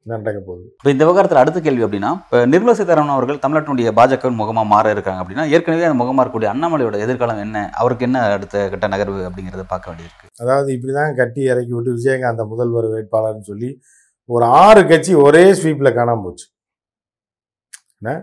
என்ன 0.05 0.17
நடக்க 0.21 0.39
போகுது? 0.47 0.63
இப்போ 0.79 0.89
இந்த 0.93 1.03
விவகாரத்தில் 1.07 1.41
அடுத்த 1.41 1.59
கேள்வி 1.65 1.83
அப்படின்னா 1.85 2.09
இப்போ 2.23 2.39
நிர்மலா 2.53 2.73
சீதாராமன் 2.79 3.15
அவர்கள் 3.15 3.41
தமிழ்நாட்டினுடைய 3.43 3.91
பாஜகவின் 3.99 4.39
முகமாக 4.41 4.67
மாற 4.71 4.91
இருக்காங்க 4.95 5.21
அப்படின்னா 5.23 5.45
ஏற்கனவே 5.55 5.85
அந்த 5.89 5.97
முகமாக 6.01 6.23
இருக்கக்கூடிய 6.23 6.49
அண்ணாமலையோட 6.53 6.97
எதிர்காலம் 7.05 7.41
என்ன? 7.45 7.57
அவருக்கு 7.81 8.07
என்ன 8.07 8.21
அடுத்த 8.37 8.65
கட்ட 8.73 8.87
நகர்வு 8.93 9.21
அப்படிங்கிறத 9.27 9.65
பார்க்க 9.73 9.91
வேண்டியிருக்கு. 9.91 10.27
அதாவது 10.43 10.69
இப்படி 10.77 10.93
தான் 10.99 11.15
கட்டி 11.21 11.41
இறக்கி 11.51 11.73
விட்டு 11.77 11.97
விஜயகாந்த் 11.99 12.51
முதல்வர் 12.53 12.89
வேட்பாளர்னு 12.95 13.49
சொல்லி 13.51 13.69
ஒரு 14.29 14.45
ஆறு 14.65 14.83
கட்சி 14.91 15.13
ஒரே 15.27 15.45
ஸ்வீப்பில் 15.61 15.95
காணாம 15.99 16.23
போச்சு. 16.25 16.45
என்ன? 18.03 18.13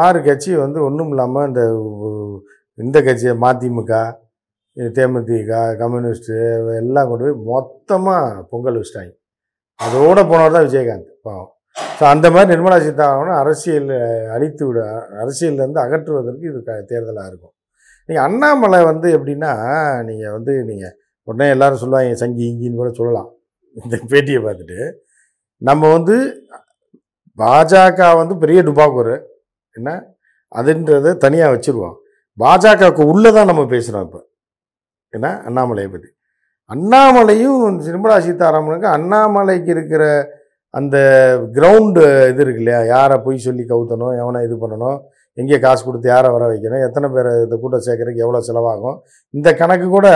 ஆறு 0.00 0.18
கட்சி 0.24 0.50
வந்து 0.64 0.78
ஒன்றும் 0.86 1.12
இல்லாமல் 1.12 1.46
இந்த 1.50 1.62
இந்த 2.78 2.98
கட்சியை 3.06 3.34
மதிமுக 3.44 3.92
தேமுதிக 4.96 5.52
கம்யூனிஸ்ட்டு 5.80 6.36
எல்லாம் 6.80 7.08
கொண்டு 7.10 7.24
போய் 7.26 7.40
மொத்தமாக 7.52 8.44
பொங்கல் 8.50 8.78
வச்சிட்டாங்க. 8.80 9.12
அதோட 9.80 10.18
போனவர் 10.30 10.54
தான் 10.56 10.66
விஜயகாந்த் 10.66 11.08
பாவம். 11.26 11.50
ஸோ 11.98 12.02
அந்த 12.12 12.26
மாதிரி 12.34 12.50
நிர்மலா 12.52 12.78
சீதாராமன் 12.84 13.40
அரசியல் 13.42 13.90
அழித்து 14.34 14.64
விட 14.68 14.78
அரசியலேருந்து 15.22 15.82
அகற்றுவதற்கு 15.84 16.46
இது 16.50 16.60
க 16.68 16.76
தேர்தலாக 16.90 17.30
இருக்கும். 17.30 17.54
நீங்கள் 18.08 18.24
அண்ணாமலை 18.28 18.80
வந்து 18.90 19.08
எப்படின்னா 19.16 19.52
நீங்கள் 20.08 20.34
வந்து 20.36 20.52
நீங்கள் 20.70 20.94
உடனே 21.28 21.48
எல்லோரும் 21.54 21.82
சொல்லுவாங்க 21.84 22.20
சங்கி 22.24 22.44
இங்கின்னு 22.50 22.80
கூட 22.82 22.92
சொல்லலாம். 23.00 23.30
இந்த 23.76 23.96
பேட்டியை 24.12 24.40
பார்த்துட்டு 24.46 24.80
நம்ம 25.62 25.82
வந்து 25.96 26.16
பாஜக 27.38 28.00
வந்து 28.22 28.34
பெரிய 28.44 28.60
டுபாக்கூர் 28.68 29.14
என்ன? 29.76 29.90
அதுன்றதை 30.52 31.10
தனியாக 31.24 31.52
வச்சுருவோம். 31.54 31.96
பாஜகவுக்கு 32.38 33.02
உள்ளே 33.12 33.30
தான் 33.36 33.50
நம்ம 33.50 33.62
பேசுகிறோம் 33.74 34.06
இப்போ. 34.08 34.20
என்ன? 35.12 35.28
அண்ணாமலையை 35.48 35.88
பற்றி 35.94 36.10
அண்ணாமலையும் 36.70 37.62
நிர்மலா 37.86 38.16
சீதாராமனுக்கு 38.26 38.88
அண்ணாமலைக்கு 38.96 39.70
இருக்கிற 39.76 40.02
அந்த 40.78 40.96
கிரவுண்டு 41.56 42.02
இது 42.32 42.42
இருக்கு 42.44 42.60
இல்லையா? 42.62 42.80
யாரை 42.94 43.16
பொய் 43.24 43.44
சொல்லி 43.46 43.64
கவுத்தணும் 43.70 44.12
எவனை 44.20 44.40
இது 44.46 44.56
பண்ணணும் 44.62 44.98
எங்கே 45.38 45.56
காசு 45.64 45.82
கொடுத்து 45.86 46.08
யாரை 46.12 46.28
வர 46.34 46.44
வைக்கணும் 46.52 46.84
எத்தனை 46.88 47.08
பேர் 47.14 47.30
இந்த 47.46 47.56
கூட்டம் 47.62 47.84
சேர்க்கறதுக்கு 47.86 48.24
எவ்வளோ 48.26 48.42
செலவாகும்? 48.48 48.96
இந்த 49.34 49.48
கணக்கு 49.60 49.86
கூட 49.96 50.06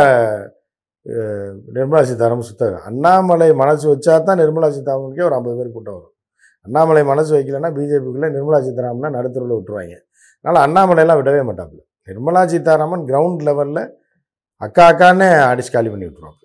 நிர்மலா 1.76 2.02
சீதாராமன் 2.10 2.48
சுத்தம் 2.50 2.86
அண்ணாமலை 2.90 3.48
மனசு 3.62 3.86
வச்சா 3.92 4.14
தான் 4.28 4.40
நிர்மலா 4.42 4.70
சீதாராமனுக்கே 4.76 5.26
ஒரு 5.28 5.36
ஐம்பது 5.38 5.56
பேர் 5.58 5.74
கூட்டம் 5.76 5.96
வரும். 5.98 6.13
அண்ணாமலை 6.66 7.02
மனசு 7.12 7.30
வைக்கலன்னா 7.36 7.70
பிஜேபிக்குள்ளே 7.78 8.28
நிர்மலா 8.36 8.60
சீதாராமனை 8.66 9.10
நடுத்தருவில் 9.16 9.56
விட்டுருவாங்க. 9.56 9.96
அதனால் 10.44 10.62
அண்ணாமலையெல்லாம் 10.66 11.20
விடவே 11.20 11.42
மாட்டாப்புல. 11.48 11.80
நிர்மலா 12.08 12.42
சீதாராமன் 12.52 13.04
கிரவுண்ட் 13.10 13.42
லெவலில் 13.48 13.82
அக்கா 14.66 14.84
அக்கான்னு 14.90 15.28
அடிச்சு 15.50 15.70
காலி 15.76 15.88
பண்ணி 15.92 16.06
விட்டுருவாங்க. 16.08 16.40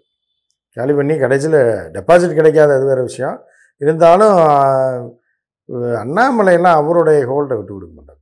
காலி 0.78 0.94
பண்ணி 1.00 1.16
கடைசியில் 1.24 1.60
டெபாசிட் 1.96 2.38
கிடைக்காத 2.40 2.76
அது 2.78 2.86
வேறு 2.92 3.08
விஷயம். 3.10 3.38
இருந்தாலும் 3.82 4.38
அண்ணாமலையெல்லாம் 6.04 6.80
அவருடைய 6.82 7.20
ஹோல்டை 7.32 7.56
விட்டு 7.58 7.74
கொடுக்க 7.74 7.94
மாட்டாங்க. 7.98 8.22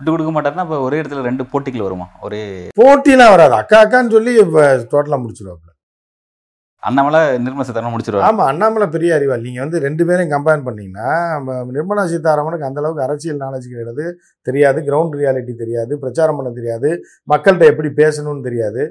விட்டு 0.00 0.10
கொடுக்க 0.12 0.32
மாட்டாருன்னா 0.34 0.66
இப்போ 0.66 0.78
ஒரே 0.86 0.98
இடத்துல 1.00 1.24
ரெண்டு 1.28 1.44
போட்டிகள் 1.52 1.86
வருமா? 1.86 2.06
ஒரே 2.26 2.42
போட்டிலாம் 2.80 3.34
வராது. 3.34 3.54
அக்கா 3.62 3.78
அக்கான்னு 3.84 4.14
சொல்லி 4.16 4.34
இப்போ 4.44 4.62
டோட்டலாக 4.94 5.22
முடிச்சிடுவாப்புல 5.22 5.71
அண்ணாமலை 6.88 7.20
நிர்மலா 7.44 7.64
சீதாராமன் 7.66 7.94
முடிச்சிருவாங்க 7.94 8.28
ஆமாம் 8.28 8.48
அண்ணாமலை 8.52 8.86
பெரிய 8.94 9.10
அறிவாள். 9.16 9.44
நீங்கள் 9.46 9.64
வந்து 9.64 9.78
ரெண்டு 9.86 10.02
பேரையும் 10.08 10.32
கம்பேர் 10.34 10.64
பண்ணீங்கன்னா 10.68 11.10
நம்ம 11.34 11.72
நிர்மலா 11.76 12.04
சீதாராமனுக்கு 12.12 12.68
அந்த 12.68 12.80
அளவுக்கு 12.82 13.04
அரசியல் 13.06 13.42
நாலேஜ் 13.44 13.68
கிடையாது. 13.72 14.04
தெரியாது 14.46 14.80
கிரவுண்ட் 14.88 15.14
ரியாலிட்டி 15.20 15.54
தெரியாது 15.62 15.92
பிரச்சாரம் 16.02 16.38
பண்ண 16.38 16.52
தெரியாது 16.58 16.90
மக்கள்கிட்ட 17.32 17.70
எப்படி 17.72 17.90
பேசணும்னு 18.00 18.46
தெரியாது. 18.48 18.82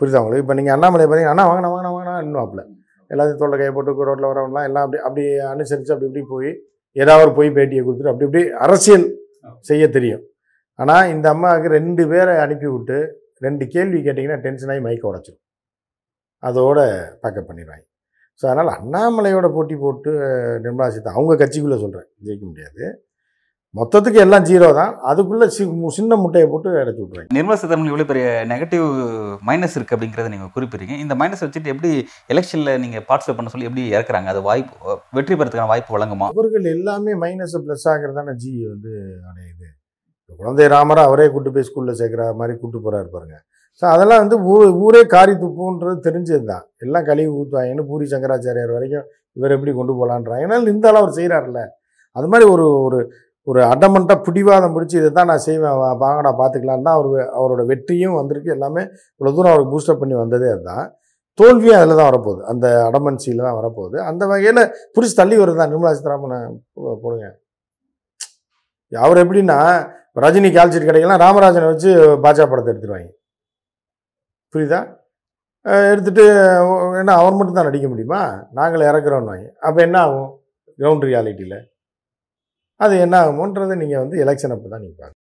புரியுதா 0.00 0.20
உங்களுக்கு? 0.22 0.44
இப்போ 0.44 0.56
நீங்கள் 0.58 0.74
அண்ணாமலை 0.76 1.04
பார்த்தீங்கன்னா 1.04 1.34
அண்ணா 1.34 1.48
வாங்கினா 1.50 1.72
வாங்கினா 1.74 1.92
வாங்கினா 1.96 2.14
இன்னும் 2.26 2.62
எல்லாத்தையும் 3.10 3.40
தோல்ல 3.40 3.56
கையை 3.60 3.72
போட்டு 3.76 4.06
ரோட்டில் 4.08 4.30
வரவங்களாம் 4.30 4.66
எல்லாம் 4.68 4.84
அப்படி 4.86 5.00
அப்படி 5.06 5.24
அனுசரித்து 5.54 5.92
அப்படி 5.94 6.08
இப்படி 6.10 6.24
போய் 6.32 6.50
ஏதாவது 6.96 7.24
ஒரு 7.26 7.32
போய் 7.38 7.50
பேட்டியை 7.56 7.82
கொடுத்துட்டு 7.84 8.12
அப்படி 8.12 8.26
இப்படி 8.28 8.42
அரசியல் 8.66 9.06
செய்ய 9.70 9.84
தெரியும். 9.96 10.22
ஆனால் 10.78 11.08
இந்த 11.14 11.26
அம்மாவுக்கு 11.34 11.68
ரெண்டு 11.78 12.02
பேரை 12.12 12.34
அனுப்பி 12.44 12.68
விட்டு 12.74 12.98
ரெண்டு 13.46 13.64
கேள்வி 13.74 13.98
கேட்டிங்கன்னா 14.06 14.38
டென்ஷன் 14.46 14.70
ஆகி 14.74 14.82
மைக்க 14.86 15.10
உடச்சிடும் 15.10 15.40
அதோட 16.48 16.78
பேக்கப் 17.22 17.48
பண்ணிடுவாங்க. 17.48 17.84
ஸோ 18.40 18.44
அதனால் 18.50 18.74
அண்ணாமலையோட 18.78 19.46
போட்டி 19.56 19.74
போட்டு 19.82 20.12
நிர்மலா 20.66 20.92
சீதா 20.94 21.16
அவங்க 21.18 21.34
கட்சிக்குள்ளே 21.42 21.80
சொல்கிறேன் 21.82 22.08
ஜெயிக்க 22.26 22.44
முடியாது. 22.52 22.84
மொத்தத்துக்கு 23.78 24.18
எல்லாம் 24.24 24.44
ஜீரோ 24.48 24.66
தான். 24.78 24.92
அதுக்குள்ளே 25.10 25.46
சி 25.54 25.62
சின்ன 25.96 26.16
முட்டையை 26.22 26.46
போட்டு 26.50 26.68
அடைச்சி 26.80 27.00
விட்ருவாங்க 27.02 27.34
நிர்மலா 27.36 27.56
சீதாராமன் 27.60 27.90
இவ்வளோ 27.90 28.06
பெரிய 28.10 28.26
நெகட்டிவ் 28.52 28.84
மைனஸ் 29.48 29.74
இருக்குது 29.76 29.96
அப்படிங்கிறத 29.96 30.30
நீங்கள் 30.34 30.52
குறிப்பிடுறீங்க. 30.56 30.96
இந்த 31.04 31.14
மைனஸ் 31.22 31.42
வச்சுட்டு 31.44 31.72
எப்படி 31.74 31.90
எலெக்ஷனில் 32.34 32.80
நீங்கள் 32.82 33.04
பார்ட்டிசிபேட் 33.08 33.38
பண்ண 33.38 33.52
சொல்லி 33.54 33.68
எப்படி 33.70 33.84
இறக்குறாங்க? 33.94 34.28
அது 34.34 34.42
வாய்ப்பு 34.48 34.94
வெற்றி 35.18 35.36
பெறதுக்கான 35.40 35.70
வாய்ப்பு 35.72 35.96
வழங்குமா? 35.96 36.28
அவர்கள் 36.34 36.68
எல்லாமே 36.76 37.14
மைனஸை 37.24 37.60
ப்ளஸ் 37.66 37.88
ஆகிறது 37.94 38.18
தானே 38.20 38.34
ஜி 38.44 38.52
வந்து 38.74 38.92
அடையுது. 39.30 39.68
குழந்தை 40.40 40.68
ராமரை 40.76 41.02
அவரே 41.08 41.26
கூட்டு 41.32 41.50
போய் 41.56 41.68
ஸ்கூலில் 41.70 41.98
சேர்க்குற 42.02 42.24
மாதிரி 42.42 42.54
கூட்டு 42.62 42.78
போகிறாரு 42.84 43.10
பாருங்க. 43.16 43.36
ஸோ 43.82 43.84
அதெல்லாம் 43.92 44.22
வந்து 44.24 44.36
ஊர் 44.50 44.64
ஊரே 44.84 45.02
காரி 45.14 45.32
துப்புன்றது 45.42 45.98
தெரிஞ்சது 46.06 46.44
தான் 46.50 46.64
எல்லாம் 46.84 47.06
கழுவி 47.08 47.30
ஊற்றுவாங்கன்னு 47.38 47.84
பூரி 47.90 48.06
சங்கராச்சாரியார் 48.12 48.74
வரைக்கும் 48.76 49.06
இவர் 49.38 49.54
எப்படி 49.56 49.72
கொண்டு 49.78 49.92
போகலான்றாங்க 49.92 50.44
ஏன்னா 50.46 50.58
இந்த 50.74 50.86
அளவு 50.90 51.02
அவர் 51.02 51.16
செய்கிறார்ல 51.18 51.62
அது 52.16 52.26
மாதிரி 52.32 52.46
ஒரு 52.54 52.66
ஒரு 52.86 52.98
ஒரு 53.46 53.60
அடமண்ட்டாக 53.72 54.24
பிடிவாதம் 54.26 54.74
பிடிச்சி 54.74 54.96
இதை 55.00 55.08
தான் 55.16 55.28
நான் 55.30 55.42
செய்வேன் 55.46 55.74
வாங்கடா 56.02 56.30
பார்த்துக்கலான்னு 56.38 56.86
தான் 56.86 56.98
அவர் 56.98 57.08
அவரோட 57.38 57.62
வெற்றியும் 57.70 58.18
வந்திருக்கு. 58.20 58.50
எல்லாமே 58.56 58.82
இவ்வளோ 59.20 59.32
தூரம் 59.36 59.52
அவருக்கு 59.52 59.72
பூஸ்டப் 59.74 60.00
பண்ணி 60.02 60.16
வந்ததே 60.20 60.48
அதுதான். 60.52 60.86
தோல்வியும் 61.38 61.78
அதில் 61.78 61.98
தான் 62.00 62.08
வரப்போகுது. 62.10 62.40
அந்த 62.52 62.66
அடமன்சியில் 62.88 63.44
தான் 63.48 63.58
வரப்போகுது. 63.60 63.96
அந்த 64.10 64.22
வகையில் 64.32 64.62
பிடிச்சி 64.94 65.16
தள்ளி 65.20 65.36
வருது 65.42 65.58
தான். 65.60 65.70
நிர்மலா 65.72 65.92
சீதாராமனை 65.98 66.38
போடுங்க. 67.04 67.26
அவர் 68.92 69.20
எப்படின்னா 69.24 69.58
ரஜினி 70.24 70.50
கால்சீட் 70.56 70.88
கிடைக்கலாம் 70.88 71.22
ராமராஜனை 71.24 71.68
வச்சு 71.72 71.90
பாஜக 72.24 72.46
படத்தை 72.50 72.70
எடுத்துருவாங்க 72.72 73.10
புரியுதா? 74.54 74.80
அஹ் 75.66 75.92
என்ன 77.00 77.12
அவர் 77.20 77.36
மட்டும் 77.36 77.58
தான் 77.58 77.68
நடிக்க 77.68 77.86
முடியுமா? 77.88 78.20
நாங்களே 78.58 78.88
இறக்குறோம்னாங்க 78.90 79.46
அப்போ 79.66 79.80
என்ன 79.86 79.98
ஆகும்? 80.06 80.30
கிரவுண்ட் 80.78 81.06
ரியாலிட்டியில் 81.08 81.58
அது 82.80 82.94
என்ன 83.04 83.14
ஆகுமோன்றதை 83.22 83.74
நீங்கள் 83.82 84.02
வந்து 84.02 84.16
எலெக்ஷன் 84.24 84.54
அப்போ 84.54 84.68
தான் 84.72 84.84
நீங்கள் 84.84 85.12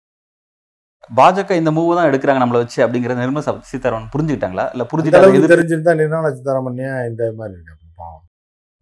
பாஜக 1.09 1.55
இந்த 1.59 1.71
மூவ் 1.77 1.95
தான் 1.97 2.09
எடுக்கிறாங்க 2.09 2.41
நம்மளை 2.41 2.59
வச்சு 2.61 2.79
அப்படிங்கிறத 2.83 3.23
நிர்மலா 3.23 3.43
சீதாராமன் 3.71 4.11
புரிஞ்சுக்கிட்டாங்களா? 4.13 4.65
இல்லை 4.73 4.85
புரிஞ்சுட்டாங்க 4.91 5.21
அளவுக்கு 5.21 5.39
எதிர்ப்பு 5.41 5.55
தெரிஞ்சிருந்தா 5.55 5.93
நிர்மலா 6.01 6.31
சீதாராமன் 6.37 6.79
இந்த 7.09 7.23
மாதிரி 7.39 7.55
இருக்கு 7.59 7.87
பாவம். 8.01 8.23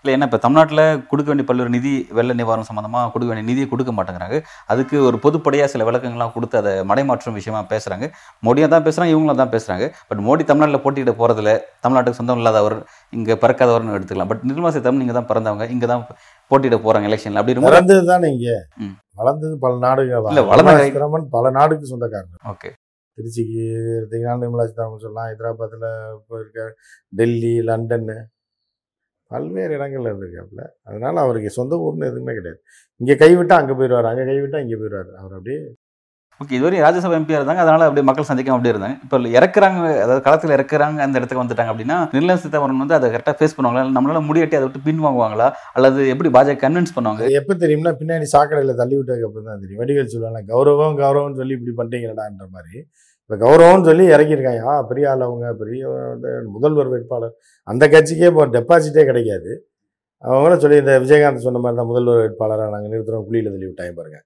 இல்லை 0.05 0.13
என்ன 0.15 0.27
இப்போ 0.27 0.37
தமிழ்நாட்டில் 0.43 0.81
கொடுக்க 1.09 1.27
வேண்டிய 1.31 1.45
பல்வேறு 1.49 1.71
நிதி 1.75 1.91
வெள்ள 2.17 2.31
நிவாரணம் 2.37 2.67
சம்மந்தமாக 2.69 3.09
கொடுக்க 3.13 3.29
வேண்டிய 3.31 3.47
நிதியை 3.49 3.67
கொடுக்க 3.73 3.91
மாட்டேங்கிறாங்க. 3.97 4.37
அதுக்கு 4.71 4.95
ஒரு 5.07 5.17
பொதுப்படையாக 5.25 5.69
சில 5.73 5.85
விளக்கங்கள்லாம் 5.89 6.33
கொடுத்து 6.35 6.55
அதை 6.61 6.71
மடைமாற்றும் 6.91 7.37
விஷயமா 7.39 7.61
பேசுகிறாங்க 7.73 8.05
மோடியும் 8.43 8.73
தான் 8.73 8.85
பேசுகிறாங்க 8.87 9.13
இவங்களும் 9.15 9.41
தான் 9.41 9.53
பேசுகிறாங்க 9.53 9.87
பட் 10.09 10.23
மோடி 10.27 10.45
தமிழ்நாட்டில் 10.49 10.83
போட்டியிட 10.85 11.13
போகிறதில்ல 11.19 11.53
தமிழ்நாட்டுக்கு 11.83 12.19
சொந்தம் 12.21 12.41
இல்லாதவர் 12.41 12.77
இங்கே 13.13 13.37
பிறக்காதவர்னு 13.43 13.95
எடுத்துக்கலாம். 13.97 14.31
பட் 14.31 14.43
நிர்மலா 14.49 14.73
சீதாராமன் 14.77 15.03
நீங்கள் 15.03 15.19
தான் 15.19 15.29
பிறந்தவங்க 15.31 15.67
இங்கே 15.75 15.89
தான் 15.93 16.03
போட்டியிட 16.51 16.79
போகிறாங்க 16.85 17.09
எலெக்ஷனில் 17.11 17.41
அப்படி 17.41 17.67
வளர்ந்தது 17.69 18.03
தானே 18.11 18.27
இங்கே? 18.35 18.57
ம். 18.83 18.95
வளர்ந்தது 19.21 19.55
பல 19.65 19.73
நாடுகள் 19.85 20.27
இல்ல, 20.33 20.43
வளர்ந்த 20.51 21.29
பல 21.37 21.45
நாடுக்கு 21.59 21.91
சொந்தக்காரர். 21.93 22.41
ஓகே. 22.53 22.69
திருச்சிக்கு 23.17 23.61
எடுத்தீங்கன்னா 23.97 24.35
நிர்மலா 24.43 24.67
சீதாராமன் 24.69 25.03
சொல்லலாம். 25.05 25.29
ஹைதராபாத்தில் 25.29 25.87
இப்போ 26.19 26.35
இருக்க 26.41 26.61
டெல்லி 27.13 27.55
லண்டன்னு 27.69 28.17
பல்வேறு 29.33 29.71
இடங்கள்ல 29.77 30.11
இருந்திருக்காப்புல. 30.11 30.63
அதனால 30.89 31.15
அவருக்கு 31.27 31.51
சொந்த 31.59 31.83
ஊர்னு 31.85 32.09
எதுவுமே 32.11 32.35
கிடையாது. 32.39 32.59
இங்கே 33.03 33.15
கைவிட்டா 33.23 33.55
அங்கே 33.61 33.77
போயிடுவார் 33.79 34.09
அங்கே 34.13 34.25
கைவிட்டா 34.31 34.59
இங்கே 34.65 34.79
போயிடுவார் 34.81 35.13
அவர் 35.21 35.37
அப்படியே 35.39 35.61
ஓகே 36.41 36.55
இதுவரை 36.57 36.77
ராஜ்யசபா 36.83 37.15
எம்பியாக 37.17 37.39
இருந்தாங்க. 37.39 37.63
அதனால 37.63 37.85
அப்படியே 37.87 38.05
மக்கள் 38.07 38.27
சந்திக்காம 38.29 38.55
அப்படியே 38.57 38.73
இருந்தாங்க. 38.73 38.95
இப்போ 39.05 39.17
இறக்குறாங்க 39.37 39.79
அதாவது 40.03 40.21
களத்தில் 40.27 40.53
இறக்குறாங்க 40.55 40.99
அந்த 41.05 41.19
இடத்துக்கு 41.19 41.41
வந்துட்டாங்க 41.41 41.71
அப்படின்னா 41.73 41.97
நிர்மலா 42.13 42.35
சீதாராமன் 42.43 42.81
வந்து 42.83 42.95
அதை 42.97 43.09
கரெக்டாக 43.15 43.35
ஃபேஸ் 43.39 43.55
பண்ணுவாங்களா? 43.57 43.83
நம்மளால 43.97 44.21
முடியாட்டி 44.29 44.57
அதை 44.59 44.65
விட்டு 44.67 44.81
பின் 44.87 45.03
வாங்குவாங்களா? 45.05 45.47
அல்லது 45.75 46.07
எப்படி 46.13 46.31
பாஜக 46.37 46.57
கன்வின்ஸ் 46.63 46.95
பண்ணுவாங்க? 46.95 47.29
எப்போ 47.41 47.55
தெரியும்னா 47.63 47.93
பின்னாடி 48.01 48.27
சாக்கடையில் 48.33 48.79
தள்ளி 48.81 48.97
விட்டதுக்கு 48.99 49.27
அப்புறம் 49.29 49.49
தான் 49.51 49.61
தெரியும். 49.65 49.81
வடிவேல் 49.83 50.11
சொல்லுவாங்க 50.15 50.41
கௌரவம் 50.53 50.97
கௌரவம்னு 51.03 51.39
சொல்லி 51.41 51.55
இப்படி 51.59 51.75
பண்ணிட்டீங்கடான்ற 51.81 52.47
மாதிரி. 52.57 52.81
இப்போ 53.31 53.37
கௌரவம்னு 53.43 53.87
சொல்லி 53.87 54.05
இறக்கியிருக்காங்க 54.13 54.61
ஆ 54.69 54.71
பெரிய 54.87 55.05
ஆள் 55.09 55.21
அவங்க 55.25 55.49
பெரிய 55.59 55.81
முதல்வர் 56.53 56.89
வேட்பாளர். 56.93 57.35
அந்த 57.67 57.83
கட்சிக்கே 57.93 58.25
இப்போ 58.31 58.43
டெபாசிட்டே 58.55 59.03
கிடைக்காது. 59.09 59.51
அவங்கள 60.23 60.55
சொல்லி 60.63 60.77
இந்த 60.81 60.93
விஜயகாந்த் 61.03 61.43
சொன்ன 61.45 61.59
மாதிரி 61.63 61.77
தான் 61.79 61.87
முதல்வர் 61.91 62.17
வேட்பாளராக 62.21 62.71
நாங்கள் 62.73 62.91
நிறுத்துறோம் 62.93 63.23
குழியில் 63.27 63.47
தள்ளி 63.53 63.67
விட்டாங்க 63.67 63.93
பாருங்க. 63.99 64.17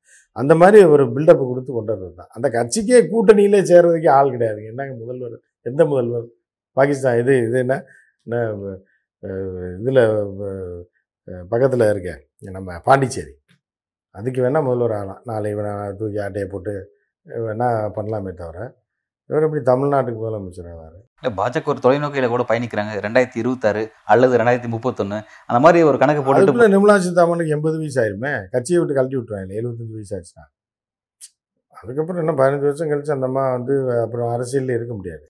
அந்த 0.42 0.54
மாதிரி 0.62 0.80
ஒரு 0.94 1.04
பில்டப் 1.16 1.44
கொடுத்து 1.50 1.72
கொண்டு 1.76 1.92
வர்றது 1.94 2.16
தான். 2.22 2.30
அந்த 2.38 2.50
கட்சிக்கே 2.56 3.02
கூட்டணியிலே 3.12 3.60
சேர்றதுக்கே 3.72 4.10
ஆள் 4.16 4.32
கிடையாதுங்க 4.36 4.72
என்னங்க 4.74 4.96
முதல்வர்? 5.04 5.36
எந்த 5.72 5.86
முதல்வர்? 5.92 6.26
பாகிஸ்தான் 6.78 7.20
இது 7.24 7.36
இது 7.48 7.60
என்ன? 7.66 7.78
இதில் 9.84 10.02
பக்கத்தில் 11.54 11.86
இருக்க 11.92 12.16
நம்ம 12.58 12.80
பாண்டிச்சேரி. 12.88 13.36
அதுக்கு 14.16 14.42
வேணால் 14.46 14.66
முதல்வர் 14.70 14.96
ஆகலாம். 15.02 15.22
நாளை 15.32 15.54
வேணால் 15.60 15.96
தூக்கி 16.02 16.20
ஆட்டையை 16.26 16.50
போட்டு 16.56 16.76
வேணால் 17.46 17.94
பண்ணலாமே 18.00 18.34
தவிர. 18.42 18.58
இவர் 19.30 19.46
எப்படி 19.48 19.62
தமிழ்நாட்டுக்கு 19.70 20.20
முதலமைச்சர் 20.22 20.70
ஆவார் 20.72 20.96
இல்லை 21.20 21.32
பாஜக 21.38 21.72
ஒரு 21.74 21.80
தொலைநோக்கியில் 21.84 22.34
கூட 22.34 22.44
பயணிக்கிறாங்க. 22.50 22.92
ரெண்டாயிரத்தி 23.06 23.40
இருபத்தாறு 23.42 23.82
அல்லது 24.14 24.38
ரெண்டாயிரத்தி 24.40 24.70
முப்பத்தொன்று 24.74 25.18
அந்த 25.50 25.60
மாதிரி 25.64 25.80
ஒரு 25.90 25.98
கணக்கு 26.02 26.22
போட்டுட்டு 26.24 26.46
அதுக்குள்ள 26.46 26.68
நிர்மலா 26.74 26.96
சீதாராமனுக்கு 27.06 27.54
எண்பது 27.56 27.78
வயசு 27.82 27.98
ஆயிருமே? 28.02 28.34
கட்சியை 28.54 28.80
விட்டு 28.80 28.98
கழட்டி 28.98 29.18
விட்டுருவாங்க 29.18 29.56
எழுபத்தஞ்சு 29.60 29.96
வயசு 30.00 30.14
ஆச்சுன்னா. 30.18 30.46
அதுக்கப்புறம் 31.80 32.22
இன்னும் 32.24 32.40
பதினஞ்சு 32.42 32.68
வருஷம் 32.70 32.92
கழிச்சு 32.92 33.16
அந்த 33.16 33.28
அம்மா 33.30 33.46
வந்து 33.56 33.76
அப்புறம் 34.04 34.30
அரசியலில் 34.36 34.76
இருக்க 34.78 34.94
முடியாது. 35.00 35.26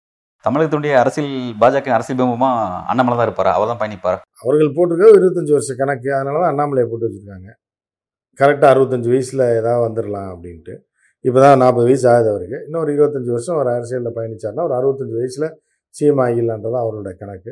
தமிழகத்துடைய 0.46 0.96
அரசியல் 1.04 1.32
பாஜக 1.62 1.94
அரசியல் 1.98 2.20
பிம்பமா 2.20 2.50
அண்ணாமலை 2.92 3.16
தான் 3.18 3.28
இருப்பாரா. 3.28 3.54
அவ 3.58 3.68
தான் 3.70 3.80
பயணிப்பாரா. 3.84 4.18
அவர்கள் 4.44 4.76
போட்டிருக்க 4.78 5.20
இருபத்தஞ்சி 5.20 5.54
வருஷ 5.58 5.76
கணக்கு. 5.84 6.10
அதனால 6.18 6.42
தான் 6.44 6.52
அண்ணாமலையை 6.54 6.88
போட்டு 6.90 7.08
வச்சுருக்காங்க. 7.08 7.50
கரெக்டாக 8.42 8.74
அறுபத்தஞ்சு 8.74 9.10
வயசில் 9.14 9.46
ஏதாவது 9.60 9.84
வந்துடலாம் 9.88 10.30
அப்படின்ட்டு. 10.34 10.76
இப்போ 11.28 11.40
தான் 11.44 11.62
நாற்பது 11.64 11.86
வயசு 11.90 12.06
ஆகுது 12.12 12.30
அவருக்கு. 12.32 12.58
இன்னொரு 12.68 12.90
இருபத்தஞ்சி 12.96 13.32
வருஷம் 13.36 13.60
ஒரு 13.62 13.70
அரசியலில் 13.76 14.16
பயணிச்சாருன்னா 14.18 14.66
ஒரு 14.68 14.76
அறுபத்தஞ்சு 14.80 15.16
வயசில் 15.22 15.48
சிஎம் 15.96 16.22
ஆகிடலான்றது 16.26 16.78
அவரோட 16.84 17.12
கணக்கு. 17.22 17.52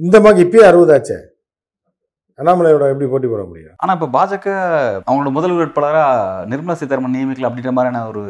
இந்த 0.00 0.16
மாதிரி 0.24 0.44
இப்பயே 0.46 0.64
அறுபதாச்சே 0.70 1.18
அண்ணாமலையோட 2.38 2.86
எப்படி 2.92 3.06
போட்டி 3.10 3.28
போட 3.28 3.42
முடியும்? 3.50 3.76
ஆனா 3.82 3.92
இப்ப 3.96 4.08
பாஜக 4.16 4.46
அவங்களோட 5.06 5.30
முதல் 5.36 5.54
வேட்பாளரா 5.58 6.02
நிர்மலா 6.50 6.74
சீதாராமன் 6.80 7.14
நியமிக்கல 7.16 7.48
அப்படின்ற 7.48 7.72
மாதிரியான 7.76 8.02
ஒரு 8.10 8.22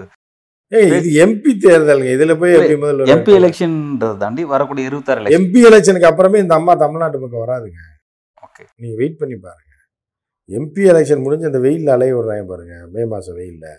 ஏய் 0.76 0.87
இது 0.99 1.11
எம்பி 1.25 1.52
தேர்தலுங்க. 1.64 2.12
இதுல 2.16 2.35
போய் 2.40 2.57
எப்படி 2.59 2.76
முதல்ல 2.83 3.09
எம்பி 3.14 3.33
எலெக்ஷன்றதை 3.38 4.16
தாண்டி 4.23 4.45
வரக்கூடிய 4.52 4.90
இருபத்தாறு 4.90 5.35
எம்பி 5.38 5.61
எலெக்ஷனுக்கு 5.71 6.11
அப்புறமே 6.11 6.38
இந்த 6.45 6.55
அம்மா 6.61 6.75
தமிழ்நாட்டு 6.85 7.21
பக்கம் 7.25 7.45
வராதுங்க. 7.45 7.81
ஓகே. 8.47 8.64
நீங்க 8.81 8.95
வெயிட் 9.02 9.19
பண்ணி 9.21 9.37
பாருங்க. 9.47 9.75
எம்பி 10.59 10.83
எலெக்ஷன் 10.93 11.25
முடிஞ்சு 11.25 11.50
அந்த 11.50 11.61
வெயிலில் 11.66 11.95
அலைய 11.97 12.14
விடுறாங்க 12.16 12.47
பாருங்க. 12.52 12.76
மே 12.95 13.05
மாதம் 13.14 13.38
வெயிலில். 13.40 13.71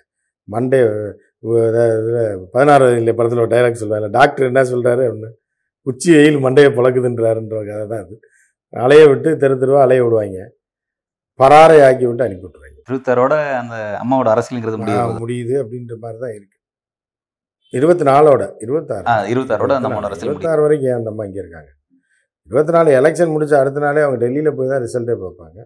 மண்டே 0.54 0.80
இதில் 1.48 2.22
பதினாறு 2.54 2.86
இல்லை 3.00 3.13
படத்தில் 3.18 3.44
ஒரு 3.46 3.51
டைலாக் 3.54 3.82
சொல்லுவாங்க 3.82 4.10
டாக்டர் 4.18 4.50
என்ன 4.51 4.63
சொல்கிறாரு 4.72 5.04
அப்படின்னு. 5.10 5.30
உச்சி 5.89 6.10
வெயில் 6.18 6.39
மண்டையை 6.46 6.70
பழக்குதுன்றாருன்ற 6.77 7.58
கதை 7.70 7.86
தான் 7.92 8.04
அது. 8.06 8.16
அலைய 8.74 9.04
விட்டு 9.12 9.30
தெரு 9.44 9.56
தெருவா 9.62 9.82
அலைய 9.86 10.01
விடுவாங்க. 10.06 10.39
பராரை 11.39 11.77
ஆக்கி 11.88 12.06
விட்டு 12.08 12.25
அனுப்பி 12.27 12.46
விட்டுருவாங்க. 12.46 12.75
இருபத்தாறோட 12.88 13.34
அந்த 13.62 13.75
அம்மாவோட 14.01 14.30
அரசியலுங்கிறது 14.34 14.80
முடியும் 14.82 15.22
முடியுது 15.24 15.56
அப்படின்ற 15.63 15.96
மாதிரி 16.04 16.20
தான் 16.24 16.36
இருக்கு. 16.38 16.56
இருபத்தி 17.74 18.04
நாலோட 18.12 18.44
இருபத்தாறு 18.66 19.32
இருபத்தாறோட 19.34 19.74
இருபத்தாறு 20.25 20.62
வரைக்கும் 20.66 20.98
அந்த 21.00 21.12
அம்மா 21.13 21.24
இங்கே 21.30 21.42
இருக்காங்க? 21.44 21.70
இருபத்தி 22.50 22.74
நாலு 22.75 22.89
எலெக்ஷன் 23.00 23.34
முடிச்ச 23.36 23.54
அடுத்த 23.62 23.80
நாளே 23.86 24.04
அவங்க 24.06 24.20
டெல்லியில் 24.24 24.56
போய் 24.58 24.72
தான் 24.74 24.84
ரிசல்ட்டே 24.86 25.16
பார்ப்பாங்க. 25.24 25.60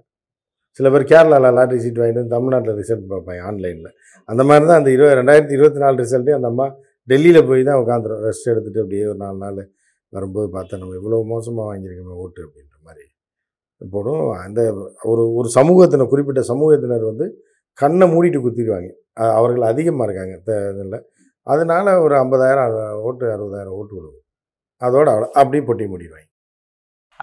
சில 0.77 0.89
பேர் 0.93 1.05
கேரளாவில் 1.11 1.55
லாட்ரி 1.57 1.79
சீட் 1.83 1.99
வாங்கிட்டு 2.01 2.21
வந்து 2.21 2.35
தமிழ்நாட்டில் 2.35 2.77
ரிசல்ட் 2.81 3.07
பார்ப்பாங்க 3.13 3.41
ஆன்லைனில். 3.49 3.91
அந்த 4.29 4.41
மாதிரி 4.49 4.65
தான் 4.69 4.79
அந்த 4.81 4.89
இருபது 4.95 5.15
ரெண்டாயிரத்தி 5.19 5.55
இருபத்தி 5.57 5.79
நாலு 5.83 5.95
ரிசல்ட்டு 6.03 6.35
அந்த 6.37 6.47
அம்மா 6.53 6.65
டெல்லியில் 7.11 7.47
போய் 7.49 7.67
தான் 7.69 7.79
உட்காந்துரும் 7.83 8.21
ரெஸ்ட் 8.27 8.49
எடுத்துகிட்டு 8.51 8.83
அப்படியே 8.83 9.05
ஒரு 9.11 9.19
நாலு 9.23 9.37
நாள் 9.43 9.61
வரும்போது 10.13 10.47
பார்த்தா 10.55 10.79
நம்ம 10.81 10.95
இவ்வளோ 10.99 11.19
மோசமாக 11.33 11.65
வாங்கியிருக்கோமே 11.69 12.15
ஓட்டு 12.23 12.41
அப்படின்ற 12.45 12.75
மாதிரி 12.87 13.05
போடும். 13.81 14.25
அந்த 14.45 14.61
ஒரு 15.11 15.23
ஒரு 15.39 15.47
சமூகத்தினர் 15.57 16.11
குறிப்பிட்ட 16.13 16.41
சமூகத்தினர் 16.51 17.05
வந்து 17.11 17.25
கண்ணை 17.77 18.05
மூடிட்டு 18.13 18.39
குத்திடுவாங்க. 18.45 18.89
அவர்கள் 19.37 19.69
அதிகமாக 19.71 20.07
இருக்காங்க. 20.07 20.33
இதில். 20.73 20.99
அதனால 21.47 21.85
ஒரு 22.05 22.15
ஐம்பதாயிரம் 22.23 22.73
ஓட்டு 23.07 23.25
அறுபதாயிரம் 23.35 23.77
ஓட்டு 23.79 23.93
விழுவும் 23.97 24.19
அதோட 24.81 25.07
அவ்வளோ 25.13 25.29
அப்படியே 25.39 25.63
பொட்டி 25.69 25.85
மூடிடுவாங்க. 25.93 26.27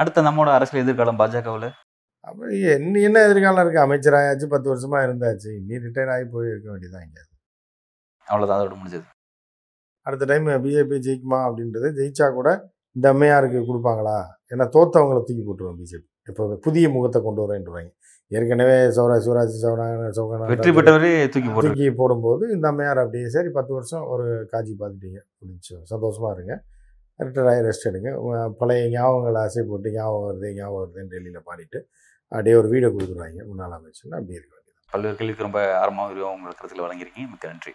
அடுத்த 0.00 0.23
நம்மளோட 0.28 0.50
அரசியல் 0.57 0.85
எதிர்காலம் 0.85 1.21
பாஜகவில்? 1.21 1.69
அப்போ 2.28 2.44
என்ன 2.75 3.02
என்ன 3.08 3.23
எதிர்காலம் 3.26 3.62
இருக்குது 3.64 3.85
அமைச்சராயாச்சு 3.87 4.47
பத்து 4.54 4.68
வருஷமாக 4.73 5.06
இருந்தாச்சு. 5.08 5.50
இனி 5.61 5.76
ரிட்டையர் 5.85 6.12
ஆகி 6.14 6.26
போய் 6.35 6.50
இருக்க 6.52 6.68
வேண்டியதான் 6.73 7.04
இங்கே. 7.08 7.23
அவ்வளோதான் 8.26 8.58
அதோட 8.58 8.76
முடிஞ்சது. 8.80 9.06
அடுத்த 10.06 10.26
டைம் 10.30 10.49
பிஜேபி 10.64 10.97
ஜெயிக்குமா 11.06 11.38
அப்படின்றது 11.47 11.88
ஜெயிச்சா 11.99 12.26
கூட 12.38 12.49
இந்த 12.97 13.06
அம்மையாருக்கு 13.14 13.61
கொடுப்பாங்களா? 13.70 14.18
ஏன்னா 14.52 14.64
தோத்தவங்களை 14.76 15.20
தூக்கி 15.28 15.44
போட்டுருவோம் 15.49 15.78
பிஜேபி 15.82 16.06
இப்போ 16.30 16.44
புதிய 16.66 16.87
முகத்தை 16.94 17.18
கொண்டு 17.26 17.40
வரேன்றாங்க. 17.44 17.90
ஏற்கனவே 18.30 18.75
சௌராஜ் 18.97 19.23
சிவராஜ் 19.26 19.54
சௌனா 19.62 19.85
சௌகனா 20.16 20.49
வெற்றி 20.50 20.73
பெற்றவரே 20.76 21.12
தூக்கி 21.35 21.50
தூக்கி 21.66 21.87
போடும்போது 22.00 22.44
இந்த 22.54 22.66
அம்மையார் 22.70 23.00
அப்படியே 23.04 23.28
சரி 23.37 23.50
பத்து 23.58 23.73
வருஷம் 23.76 24.04
ஒரு 24.14 24.26
காட்சி 24.50 24.75
பார்த்துட்டீங்க 24.80 25.20
முடிஞ்சு 25.38 25.76
சந்தோஷமாக 25.92 26.32
இருங்க. 26.37 26.54
ரிட்டையர் 27.20 27.49
ஆகி 27.52 27.62
ரெஸ்ட் 27.68 27.88
எடுங்க. 27.90 28.11
பழைய 28.61 28.82
ஞாபகங்களை 28.97 29.38
ஆசை 29.47 29.62
போட்டு 29.70 29.94
ஞாபகம் 29.97 30.26
வருது 30.28 30.50
ஞாபகம் 30.58 30.82
வருதுன்னு 30.82 31.12
டெல்லியில் 31.14 31.47
பாடிட்டு 31.49 31.80
அப்படியே 32.32 32.54
ஒரு 32.56 32.68
வீடை 32.68 32.88
கொடுத்துருவாங்க 32.88 33.42
முன்னாள் 33.50 33.76
அமைச்சர்னு 33.76 34.18
அப்படியே 34.20 34.38
இருக்க 34.38 34.54
வேண்டியது 34.56 34.76
பல்வேறு 34.92 35.16
கேள்விக்கு 35.16 35.42
ரொம்ப 35.42 35.61
ஆரம்பமாக 35.80 36.08
விரிவாக 36.08 36.35
உங்களுக்கு 36.35 36.61
கருத்தில் 36.61 36.85
வழங்கியிருக்கீங்க. 36.85 37.28
மிக்க 37.32 37.49
நன்றி. 37.49 37.73